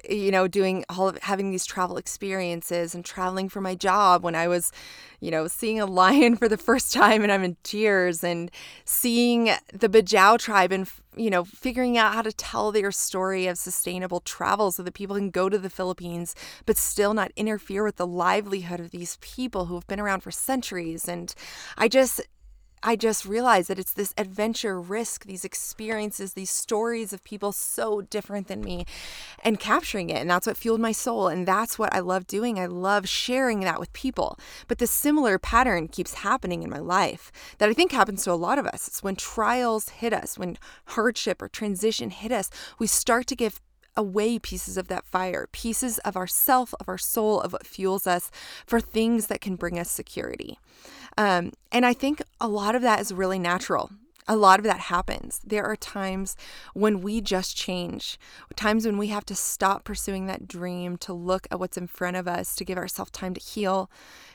you 0.09 0.31
know, 0.31 0.47
doing 0.47 0.85
all 0.89 1.07
of 1.07 1.17
having 1.19 1.51
these 1.51 1.65
travel 1.65 1.97
experiences 1.97 2.95
and 2.95 3.03
traveling 3.03 3.49
for 3.49 3.61
my 3.61 3.75
job 3.75 4.23
when 4.23 4.35
I 4.35 4.47
was, 4.47 4.71
you 5.19 5.31
know, 5.31 5.47
seeing 5.47 5.79
a 5.79 5.85
lion 5.85 6.35
for 6.37 6.47
the 6.47 6.57
first 6.57 6.93
time 6.93 7.23
and 7.23 7.31
I'm 7.31 7.43
in 7.43 7.57
tears 7.63 8.23
and 8.23 8.51
seeing 8.83 9.51
the 9.73 9.89
Bajau 9.89 10.37
tribe 10.37 10.71
and, 10.71 10.89
you 11.15 11.29
know, 11.29 11.43
figuring 11.43 11.97
out 11.97 12.13
how 12.13 12.21
to 12.21 12.31
tell 12.31 12.71
their 12.71 12.91
story 12.91 13.47
of 13.47 13.57
sustainable 13.57 14.19
travel 14.19 14.71
so 14.71 14.83
that 14.83 14.93
people 14.93 15.15
can 15.15 15.29
go 15.29 15.49
to 15.49 15.57
the 15.57 15.69
Philippines 15.69 16.35
but 16.65 16.77
still 16.77 17.13
not 17.13 17.31
interfere 17.35 17.83
with 17.83 17.97
the 17.97 18.07
livelihood 18.07 18.79
of 18.79 18.91
these 18.91 19.17
people 19.21 19.65
who 19.65 19.75
have 19.75 19.87
been 19.87 19.99
around 19.99 20.21
for 20.21 20.31
centuries. 20.31 21.07
And 21.07 21.33
I 21.77 21.87
just, 21.87 22.21
I 22.87 22.95
just 22.95 23.25
realized 23.25 23.67
that 23.69 23.79
it's 23.79 23.93
this 23.93 24.13
adventure 24.15 24.79
risk, 24.79 25.25
these 25.25 25.43
experiences, 25.43 26.33
these 26.33 26.51
stories 26.51 27.13
of 27.13 27.23
people 27.23 27.51
so 27.51 28.01
different 28.01 28.47
than 28.47 28.61
me 28.61 28.85
and 29.43 29.59
capturing 29.59 30.11
it. 30.11 30.17
And 30.17 30.29
that's 30.29 30.45
what 30.45 30.55
fueled 30.55 30.79
my 30.79 30.91
soul. 30.91 31.27
And 31.27 31.47
that's 31.47 31.79
what 31.79 31.91
I 31.95 31.99
love 31.99 32.27
doing. 32.27 32.59
I 32.59 32.67
love 32.67 33.09
sharing 33.09 33.61
that 33.61 33.79
with 33.79 33.91
people. 33.93 34.37
But 34.67 34.77
the 34.77 34.85
similar 34.85 35.39
pattern 35.39 35.87
keeps 35.87 36.13
happening 36.13 36.61
in 36.61 36.69
my 36.69 36.77
life 36.77 37.31
that 37.57 37.69
I 37.69 37.73
think 37.73 37.91
happens 37.91 38.23
to 38.25 38.31
a 38.31 38.33
lot 38.33 38.59
of 38.59 38.67
us. 38.67 38.87
It's 38.87 39.01
when 39.01 39.15
trials 39.15 39.89
hit 39.89 40.13
us, 40.13 40.37
when 40.37 40.59
hardship 40.89 41.41
or 41.41 41.47
transition 41.47 42.11
hit 42.11 42.31
us, 42.31 42.51
we 42.77 42.85
start 42.85 43.25
to 43.27 43.35
give 43.35 43.61
away 43.97 44.39
pieces 44.39 44.77
of 44.77 44.87
that 44.87 45.05
fire, 45.05 45.47
pieces 45.51 45.97
of 45.99 46.15
ourself, 46.15 46.73
of 46.79 46.89
our 46.89 46.97
soul, 46.97 47.41
of 47.41 47.53
what 47.53 47.65
fuels 47.65 48.05
us 48.07 48.31
for 48.65 48.79
things 48.79 49.27
that 49.27 49.41
can 49.41 49.55
bring 49.55 49.79
us 49.79 49.89
security. 49.89 50.59
Um, 51.17 51.53
and 51.71 51.85
I 51.85 51.93
think 51.93 52.21
a 52.41 52.47
lot 52.47 52.75
of 52.75 52.81
that 52.81 52.99
is 52.99 53.13
really 53.13 53.39
natural. 53.39 53.91
A 54.27 54.35
lot 54.35 54.59
of 54.59 54.65
that 54.65 54.79
happens. 54.79 55.39
There 55.45 55.63
are 55.65 55.75
times 55.75 56.35
when 56.73 57.01
we 57.01 57.21
just 57.21 57.55
change, 57.55 58.17
times 58.55 58.85
when 58.85 58.97
we 58.97 59.07
have 59.07 59.25
to 59.25 59.35
stop 59.35 59.83
pursuing 59.83 60.25
that 60.25 60.47
dream, 60.47 60.97
to 60.97 61.13
look 61.13 61.47
at 61.51 61.59
what's 61.59 61.77
in 61.77 61.85
front 61.85 62.17
of 62.17 62.27
us, 62.27 62.55
to 62.55 62.65
give 62.65 62.77
ourselves 62.77 63.11
time 63.11 63.35
to 63.35 63.39
heal, 63.39 63.89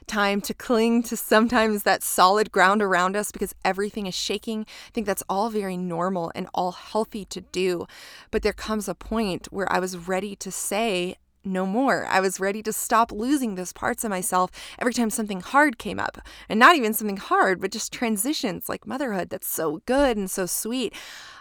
time 0.07 0.41
to 0.43 0.55
cling 0.55 1.03
to 1.05 1.17
sometimes 1.17 1.83
that 1.83 2.05
solid 2.05 2.53
ground 2.53 2.83
around 2.83 3.17
us 3.17 3.33
because 3.33 3.55
everything 3.65 4.07
is 4.07 4.15
shaking. 4.15 4.61
I 4.61 4.91
think 4.93 5.09
that's 5.09 5.25
all 5.29 5.51
very 5.51 5.77
normal 5.77 6.31
and 6.37 6.49
all 6.55 6.73
healthy 6.73 7.25
to 7.25 7.41
do. 7.41 7.87
But 8.31 8.43
there 8.43 8.53
comes 8.53 8.89
a 8.89 8.95
point 8.95 9.49
where 9.51 9.71
I 9.73 9.81
was 9.81 9.97
ready 9.97 10.37
to 10.37 10.53
say, 10.53 11.17
no 11.45 11.65
more. 11.65 12.07
I 12.07 12.21
was 12.21 12.41
ready 12.41 12.63
to 12.63 12.73
stop 12.73 13.13
losing 13.13 13.55
those 13.55 13.73
parts 13.73 14.05
of 14.05 14.11
myself 14.11 14.51
every 14.79 14.93
time 14.93 15.11
something 15.11 15.41
hard 15.41 15.79
came 15.79 15.99
up. 15.99 16.19
And 16.49 16.61
not 16.61 16.77
even 16.77 16.93
something 16.93 17.17
hard, 17.17 17.61
but 17.61 17.73
just 17.73 17.93
transitions 17.93 18.69
like 18.69 18.87
motherhood 18.87 19.31
that's 19.31 19.49
so 19.49 19.81
good 19.87 20.17
and 20.17 20.31
so 20.31 20.47
sweet. 20.47 20.95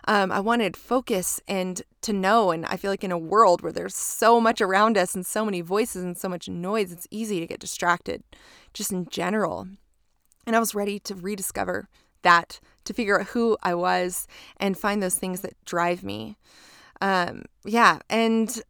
Um, 0.08 0.32
I 0.32 0.40
wanted 0.40 0.78
focus 0.78 1.42
and 1.48 1.82
to 2.02 2.14
know. 2.14 2.52
And 2.52 2.66
I 2.66 2.78
feel 2.78 2.92
like 2.92 3.04
in 3.04 3.12
a 3.12 3.18
world 3.18 3.62
where 3.62 3.74
there's 3.74 3.96
so 3.96 4.40
much 4.40 4.62
around 4.62 4.98
us 4.98 5.16
and 5.16 5.26
so 5.26 5.44
many 5.44 5.62
voices 5.62 6.04
and 6.04 6.18
so 6.18 6.30
much 6.30 6.48
noise, 6.48 6.92
it's 6.92 7.08
easy 7.12 7.40
to 7.40 7.48
get 7.48 7.60
distracted 7.60 8.24
just 8.74 8.92
in 8.92 9.08
general. 9.10 9.68
And 10.48 10.56
I 10.56 10.60
was 10.60 10.74
ready 10.74 11.00
to 11.00 11.16
rediscover 11.16 11.90
that, 12.22 12.60
to 12.86 12.94
figure 12.94 13.20
out 13.20 13.28
who 13.28 13.58
I 13.62 13.76
was 13.76 14.28
and 14.58 14.78
find 14.78 15.04
those 15.04 15.18
things 15.18 15.42
that 15.42 15.54
drive 15.66 16.04
me. 16.04 16.38
Um, 17.02 17.44
yeah. 17.66 18.00
And 18.10 18.62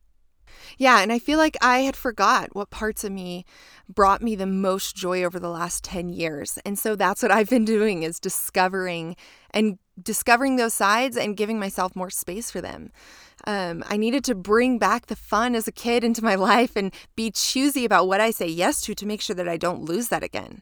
yeah, 0.78 1.02
and 1.02 1.12
I 1.12 1.20
feel 1.20 1.38
like 1.38 1.58
I 1.62 1.80
had 1.80 1.96
forgot 1.96 2.56
what 2.56 2.70
parts 2.70 3.04
of 3.04 3.12
me 3.12 3.46
brought 3.88 4.22
me 4.22 4.36
the 4.36 4.46
most 4.46 4.96
joy 4.96 5.24
over 5.24 5.40
the 5.40 5.50
last 5.50 5.84
10 5.84 6.10
years. 6.10 6.60
And 6.66 6.78
so 6.78 6.96
that's 6.96 7.22
what 7.22 7.32
I've 7.32 7.50
been 7.50 7.66
doing 7.78 8.04
is 8.04 8.20
discovering 8.20 9.16
and 9.52 9.80
discovering 10.02 10.56
those 10.56 10.74
sides 10.74 11.18
and 11.18 11.36
giving 11.36 11.60
myself 11.60 11.96
more 11.96 12.10
space 12.10 12.52
for 12.52 12.62
them. 12.62 12.92
Um, 13.46 13.84
I 13.88 13.98
needed 13.98 14.24
to 14.26 14.36
bring 14.36 14.78
back 14.78 15.08
the 15.08 15.16
fun 15.16 15.56
as 15.56 15.68
a 15.68 15.72
kid 15.72 16.04
into 16.04 16.24
my 16.24 16.36
life 16.52 16.76
and 16.76 16.94
be 17.16 17.32
choosy 17.32 17.86
about 17.86 18.08
what 18.08 18.22
I 18.22 18.32
say 18.32 18.48
yes 18.48 18.82
to 18.82 18.96
to 18.96 19.06
make 19.06 19.22
sure 19.22 19.36
that 19.36 19.48
I 19.48 19.58
don't 19.58 19.84
lose 19.84 20.10
that 20.10 20.24
again. 20.24 20.62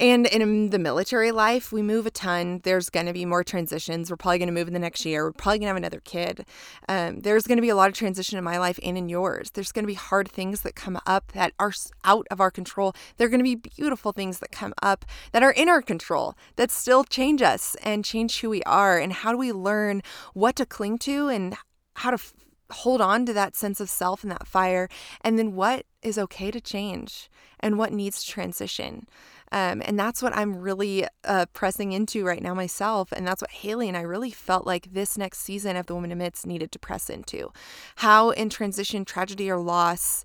And 0.00 0.26
in 0.26 0.70
the 0.70 0.78
military 0.78 1.30
life, 1.30 1.72
we 1.72 1.82
move 1.82 2.06
a 2.06 2.10
ton. 2.10 2.62
There's 2.64 2.88
going 2.88 3.04
to 3.04 3.12
be 3.12 3.26
more 3.26 3.44
transitions. 3.44 4.10
We're 4.10 4.16
probably 4.16 4.38
going 4.38 4.48
to 4.48 4.54
move 4.54 4.66
in 4.66 4.72
the 4.72 4.80
next 4.80 5.04
year. 5.04 5.24
We're 5.24 5.32
probably 5.32 5.58
going 5.58 5.66
to 5.66 5.68
have 5.68 5.76
another 5.76 6.00
kid. 6.00 6.46
Um, 6.88 7.20
there's 7.20 7.46
going 7.46 7.58
to 7.58 7.62
be 7.62 7.68
a 7.68 7.76
lot 7.76 7.90
of 7.90 7.94
transition 7.94 8.38
in 8.38 8.42
my 8.42 8.56
life 8.56 8.80
and 8.82 8.96
in 8.96 9.10
yours. 9.10 9.50
There's 9.50 9.72
going 9.72 9.82
to 9.82 9.86
be 9.86 9.92
hard 9.92 10.26
things 10.26 10.62
that 10.62 10.74
come 10.74 10.98
up 11.04 11.32
that 11.32 11.52
are 11.58 11.74
out 12.02 12.26
of 12.30 12.40
our 12.40 12.50
control. 12.50 12.94
There 13.18 13.26
are 13.26 13.30
going 13.30 13.40
to 13.40 13.44
be 13.44 13.56
beautiful 13.56 14.12
things 14.12 14.38
that 14.38 14.50
come 14.50 14.72
up 14.82 15.04
that 15.32 15.42
are 15.42 15.52
in 15.52 15.68
our 15.68 15.82
control 15.82 16.34
that 16.56 16.70
still 16.70 17.04
change 17.04 17.42
us 17.42 17.76
and 17.82 18.02
change 18.02 18.40
who 18.40 18.48
we 18.48 18.62
are. 18.62 18.98
And 18.98 19.12
how 19.12 19.32
do 19.32 19.36
we 19.36 19.52
learn 19.52 20.02
what 20.32 20.56
to 20.56 20.64
cling 20.64 20.96
to 21.00 21.28
and 21.28 21.54
how 21.96 22.08
to 22.08 22.14
f- 22.14 22.32
hold 22.70 23.02
on 23.02 23.26
to 23.26 23.34
that 23.34 23.54
sense 23.54 23.80
of 23.80 23.90
self 23.90 24.22
and 24.22 24.32
that 24.32 24.46
fire? 24.46 24.88
And 25.20 25.38
then 25.38 25.54
what 25.54 25.84
is 26.00 26.16
okay 26.16 26.50
to 26.50 26.60
change 26.60 27.28
and 27.62 27.76
what 27.76 27.92
needs 27.92 28.24
transition? 28.24 29.06
Um, 29.52 29.82
and 29.84 29.98
that's 29.98 30.22
what 30.22 30.36
I'm 30.36 30.56
really 30.56 31.06
uh, 31.24 31.46
pressing 31.52 31.92
into 31.92 32.24
right 32.24 32.42
now 32.42 32.54
myself. 32.54 33.12
And 33.12 33.26
that's 33.26 33.42
what 33.42 33.50
Haley 33.50 33.88
and 33.88 33.96
I 33.96 34.02
really 34.02 34.30
felt 34.30 34.66
like 34.66 34.92
this 34.92 35.18
next 35.18 35.40
season 35.40 35.76
of 35.76 35.86
The 35.86 35.94
Woman 35.94 36.12
Amidst 36.12 36.46
needed 36.46 36.70
to 36.72 36.78
press 36.78 37.10
into. 37.10 37.52
How 37.96 38.30
in 38.30 38.48
transition, 38.48 39.04
tragedy, 39.04 39.50
or 39.50 39.58
loss, 39.58 40.24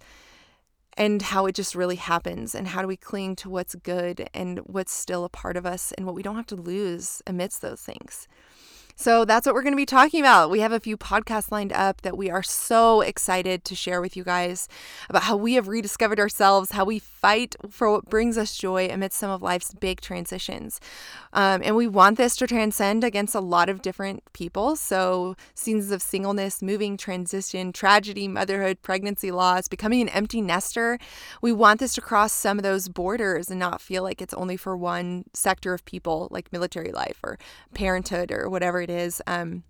and 0.97 1.21
how 1.21 1.45
it 1.45 1.55
just 1.55 1.75
really 1.75 1.97
happens 1.97 2.55
and 2.55 2.67
how 2.67 2.81
do 2.81 2.87
we 2.87 2.95
cling 2.95 3.35
to 3.35 3.49
what's 3.49 3.75
good 3.75 4.29
and 4.33 4.59
what's 4.59 4.93
still 4.93 5.25
a 5.25 5.29
part 5.29 5.57
of 5.57 5.65
us 5.65 5.91
and 5.91 6.05
what 6.05 6.15
we 6.15 6.23
don't 6.23 6.37
have 6.37 6.45
to 6.47 6.55
lose 6.55 7.21
amidst 7.27 7.61
those 7.61 7.81
things. 7.81 8.27
So 8.97 9.25
that's 9.25 9.45
what 9.45 9.53
we're 9.53 9.61
going 9.61 9.73
to 9.73 9.77
be 9.77 9.85
talking 9.85 10.21
about. 10.21 10.49
We 10.49 10.61
have 10.61 10.71
a 10.71 10.79
few 10.79 10.95
podcasts 10.95 11.51
lined 11.51 11.73
up 11.73 12.01
that 12.03 12.17
we 12.17 12.29
are 12.29 12.41
so 12.41 13.01
excited 13.01 13.65
to 13.65 13.75
share 13.75 13.99
with 13.99 14.15
you 14.15 14.23
guys 14.23 14.69
about 15.09 15.23
how 15.23 15.35
we 15.35 15.55
have 15.55 15.67
rediscovered 15.67 16.17
ourselves, 16.17 16.71
how 16.71 16.85
we 16.85 16.99
fight 16.99 17.57
for 17.69 17.91
what 17.91 18.09
brings 18.09 18.37
us 18.37 18.55
joy 18.55 18.87
amidst 18.87 19.19
some 19.19 19.29
of 19.29 19.41
life's 19.41 19.73
big 19.73 19.99
transitions. 19.99 20.79
Um, 21.33 21.61
and 21.65 21.75
we 21.75 21.87
want 21.87 22.17
this 22.17 22.37
to 22.37 22.47
transcend 22.47 23.03
against 23.03 23.35
a 23.35 23.41
lot 23.41 23.67
of 23.67 23.81
different 23.81 24.23
people. 24.31 24.77
So, 24.77 25.35
seasons 25.53 25.91
of 25.91 26.01
singleness, 26.01 26.61
moving, 26.61 26.95
transition, 26.95 27.73
tragedy, 27.73 28.29
motherhood, 28.29 28.81
pregnancy 28.81 29.29
loss, 29.29 29.67
becoming 29.67 30.01
an 30.01 30.09
empty 30.09 30.39
nester. 30.39 30.97
We 31.41 31.51
want 31.51 31.81
this 31.81 31.95
to 31.95 32.01
cross 32.01 32.31
some 32.31 32.57
of 32.57 32.63
those 32.63 32.87
borders 32.87 33.49
and 33.49 33.59
not 33.59 33.81
feel 33.81 34.03
like 34.03 34.21
it's 34.21 34.33
only 34.33 34.55
for 34.55 34.77
one 34.77 35.25
sector 35.33 35.73
of 35.73 35.83
people, 35.83 36.29
like 36.31 36.53
military 36.53 36.93
life 36.93 37.19
or 37.21 37.37
parenthood 37.73 38.31
or 38.31 38.49
whatever 38.49 38.84
it 38.85 38.89
is. 38.89 39.21
Um, 39.27 39.63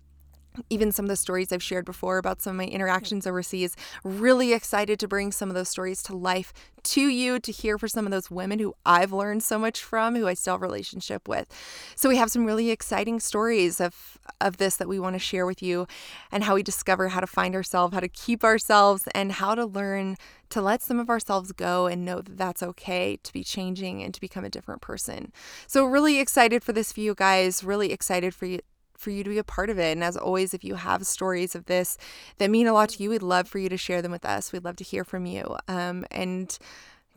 even 0.70 0.92
some 0.92 1.04
of 1.04 1.08
the 1.08 1.16
stories 1.16 1.52
I've 1.52 1.62
shared 1.62 1.84
before 1.84 2.18
about 2.18 2.40
some 2.40 2.52
of 2.52 2.56
my 2.56 2.72
interactions 2.72 3.26
overseas. 3.26 3.76
Really 4.04 4.52
excited 4.52 4.98
to 5.00 5.08
bring 5.08 5.32
some 5.32 5.48
of 5.48 5.54
those 5.54 5.68
stories 5.68 6.02
to 6.04 6.16
life 6.16 6.52
to 6.84 7.00
you 7.00 7.40
to 7.40 7.50
hear 7.50 7.78
for 7.78 7.88
some 7.88 8.06
of 8.06 8.12
those 8.12 8.30
women 8.30 8.58
who 8.58 8.74
I've 8.84 9.12
learned 9.12 9.42
so 9.42 9.58
much 9.58 9.82
from, 9.82 10.14
who 10.14 10.28
I 10.28 10.34
still 10.34 10.54
have 10.54 10.62
a 10.62 10.66
relationship 10.66 11.28
with. 11.28 11.48
So 11.96 12.08
we 12.08 12.16
have 12.16 12.30
some 12.30 12.44
really 12.44 12.70
exciting 12.70 13.20
stories 13.20 13.80
of 13.80 14.18
of 14.40 14.56
this 14.56 14.76
that 14.76 14.88
we 14.88 14.98
want 14.98 15.14
to 15.14 15.20
share 15.20 15.46
with 15.46 15.62
you 15.62 15.86
and 16.32 16.44
how 16.44 16.54
we 16.54 16.62
discover 16.62 17.08
how 17.08 17.20
to 17.20 17.26
find 17.26 17.54
ourselves, 17.54 17.94
how 17.94 18.00
to 18.00 18.08
keep 18.08 18.44
ourselves, 18.44 19.04
and 19.14 19.32
how 19.32 19.54
to 19.54 19.64
learn 19.64 20.16
to 20.48 20.62
let 20.62 20.80
some 20.80 21.00
of 21.00 21.10
ourselves 21.10 21.50
go 21.52 21.86
and 21.86 22.04
know 22.04 22.20
that 22.20 22.38
that's 22.38 22.62
okay 22.62 23.18
to 23.22 23.32
be 23.32 23.42
changing 23.42 24.02
and 24.02 24.14
to 24.14 24.20
become 24.20 24.44
a 24.44 24.50
different 24.50 24.80
person. 24.80 25.32
So 25.66 25.84
really 25.84 26.20
excited 26.20 26.62
for 26.62 26.72
this 26.72 26.92
for 26.92 27.00
you 27.00 27.14
guys, 27.14 27.64
really 27.64 27.92
excited 27.92 28.32
for 28.32 28.46
you 28.46 28.60
for 28.98 29.10
you 29.10 29.24
to 29.24 29.30
be 29.30 29.38
a 29.38 29.44
part 29.44 29.70
of 29.70 29.78
it. 29.78 29.92
And 29.92 30.04
as 30.04 30.16
always, 30.16 30.54
if 30.54 30.64
you 30.64 30.74
have 30.76 31.06
stories 31.06 31.54
of 31.54 31.66
this 31.66 31.98
that 32.38 32.50
mean 32.50 32.66
a 32.66 32.72
lot 32.72 32.90
to 32.90 33.02
you, 33.02 33.10
we'd 33.10 33.22
love 33.22 33.48
for 33.48 33.58
you 33.58 33.68
to 33.68 33.76
share 33.76 34.02
them 34.02 34.12
with 34.12 34.24
us. 34.24 34.52
We'd 34.52 34.64
love 34.64 34.76
to 34.76 34.84
hear 34.84 35.04
from 35.04 35.26
you. 35.26 35.56
Um, 35.68 36.04
and 36.10 36.56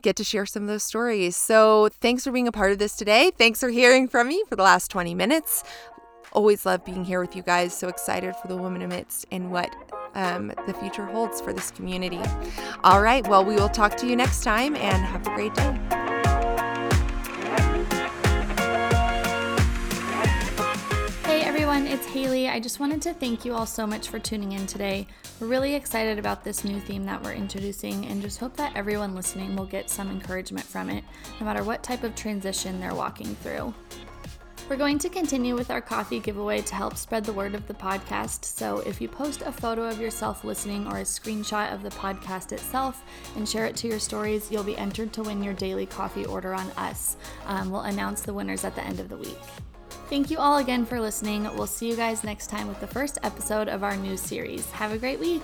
get 0.01 0.15
to 0.15 0.23
share 0.23 0.45
some 0.45 0.63
of 0.63 0.69
those 0.69 0.83
stories. 0.83 1.35
So, 1.35 1.89
thanks 1.89 2.23
for 2.23 2.31
being 2.31 2.47
a 2.47 2.53
part 2.53 2.71
of 2.71 2.79
this 2.79 2.95
today. 2.95 3.31
Thanks 3.37 3.59
for 3.59 3.69
hearing 3.69 4.07
from 4.07 4.29
me 4.29 4.43
for 4.47 4.55
the 4.55 4.63
last 4.63 4.89
20 4.91 5.13
minutes. 5.13 5.63
Always 6.31 6.65
love 6.65 6.85
being 6.85 7.03
here 7.03 7.19
with 7.19 7.35
you 7.35 7.41
guys. 7.41 7.73
So 7.73 7.87
excited 7.87 8.35
for 8.35 8.47
the 8.47 8.55
woman 8.55 8.81
amidst 8.81 9.25
and 9.31 9.51
what 9.51 9.73
um, 10.15 10.51
the 10.67 10.73
future 10.73 11.05
holds 11.05 11.41
for 11.41 11.53
this 11.53 11.71
community. 11.71 12.21
All 12.83 13.01
right. 13.01 13.27
Well, 13.27 13.43
we 13.43 13.55
will 13.55 13.69
talk 13.69 13.95
to 13.97 14.07
you 14.07 14.15
next 14.15 14.43
time 14.43 14.75
and 14.75 15.03
have 15.03 15.25
a 15.25 15.35
great 15.35 15.53
day. 15.55 15.98
Everyone, 21.79 21.97
it's 21.97 22.07
Haley. 22.07 22.49
I 22.49 22.59
just 22.59 22.81
wanted 22.81 23.01
to 23.03 23.13
thank 23.13 23.45
you 23.45 23.53
all 23.53 23.65
so 23.65 23.87
much 23.87 24.09
for 24.09 24.19
tuning 24.19 24.51
in 24.51 24.67
today. 24.67 25.07
We're 25.39 25.47
really 25.47 25.75
excited 25.75 26.19
about 26.19 26.43
this 26.43 26.65
new 26.65 26.77
theme 26.77 27.05
that 27.05 27.23
we're 27.23 27.31
introducing 27.31 28.05
and 28.07 28.21
just 28.21 28.37
hope 28.37 28.57
that 28.57 28.75
everyone 28.75 29.15
listening 29.15 29.55
will 29.55 29.65
get 29.65 29.89
some 29.89 30.09
encouragement 30.09 30.65
from 30.65 30.89
it, 30.89 31.05
no 31.39 31.45
matter 31.45 31.63
what 31.63 31.81
type 31.81 32.03
of 32.03 32.15
transition 32.15 32.81
they're 32.81 32.93
walking 32.93 33.33
through. 33.35 33.73
We're 34.67 34.75
going 34.75 34.99
to 34.99 35.09
continue 35.09 35.55
with 35.55 35.71
our 35.71 35.79
coffee 35.79 36.19
giveaway 36.19 36.61
to 36.63 36.75
help 36.75 36.97
spread 36.97 37.23
the 37.23 37.31
word 37.31 37.55
of 37.55 37.65
the 37.65 37.73
podcast. 37.73 38.43
So, 38.43 38.79
if 38.79 38.99
you 38.99 39.07
post 39.07 39.41
a 39.43 39.51
photo 39.51 39.83
of 39.85 40.01
yourself 40.01 40.43
listening 40.43 40.85
or 40.85 40.97
a 40.97 41.03
screenshot 41.03 41.73
of 41.73 41.81
the 41.81 41.91
podcast 41.91 42.51
itself 42.51 43.03
and 43.37 43.47
share 43.47 43.65
it 43.65 43.77
to 43.77 43.87
your 43.87 43.99
stories, 43.99 44.51
you'll 44.51 44.63
be 44.63 44.77
entered 44.77 45.13
to 45.13 45.23
win 45.23 45.41
your 45.41 45.53
daily 45.53 45.85
coffee 45.85 46.25
order 46.25 46.53
on 46.53 46.69
us. 46.71 47.15
Um, 47.45 47.71
we'll 47.71 47.81
announce 47.81 48.21
the 48.21 48.33
winners 48.33 48.65
at 48.65 48.75
the 48.75 48.83
end 48.83 48.99
of 48.99 49.07
the 49.07 49.17
week. 49.17 49.37
Thank 50.09 50.31
you 50.31 50.37
all 50.37 50.57
again 50.57 50.85
for 50.85 50.99
listening. 50.99 51.43
We'll 51.55 51.67
see 51.67 51.89
you 51.89 51.95
guys 51.95 52.23
next 52.23 52.47
time 52.47 52.67
with 52.67 52.79
the 52.79 52.87
first 52.87 53.17
episode 53.23 53.67
of 53.67 53.83
our 53.83 53.95
new 53.95 54.17
series. 54.17 54.69
Have 54.71 54.91
a 54.91 54.97
great 54.97 55.19
week. 55.19 55.43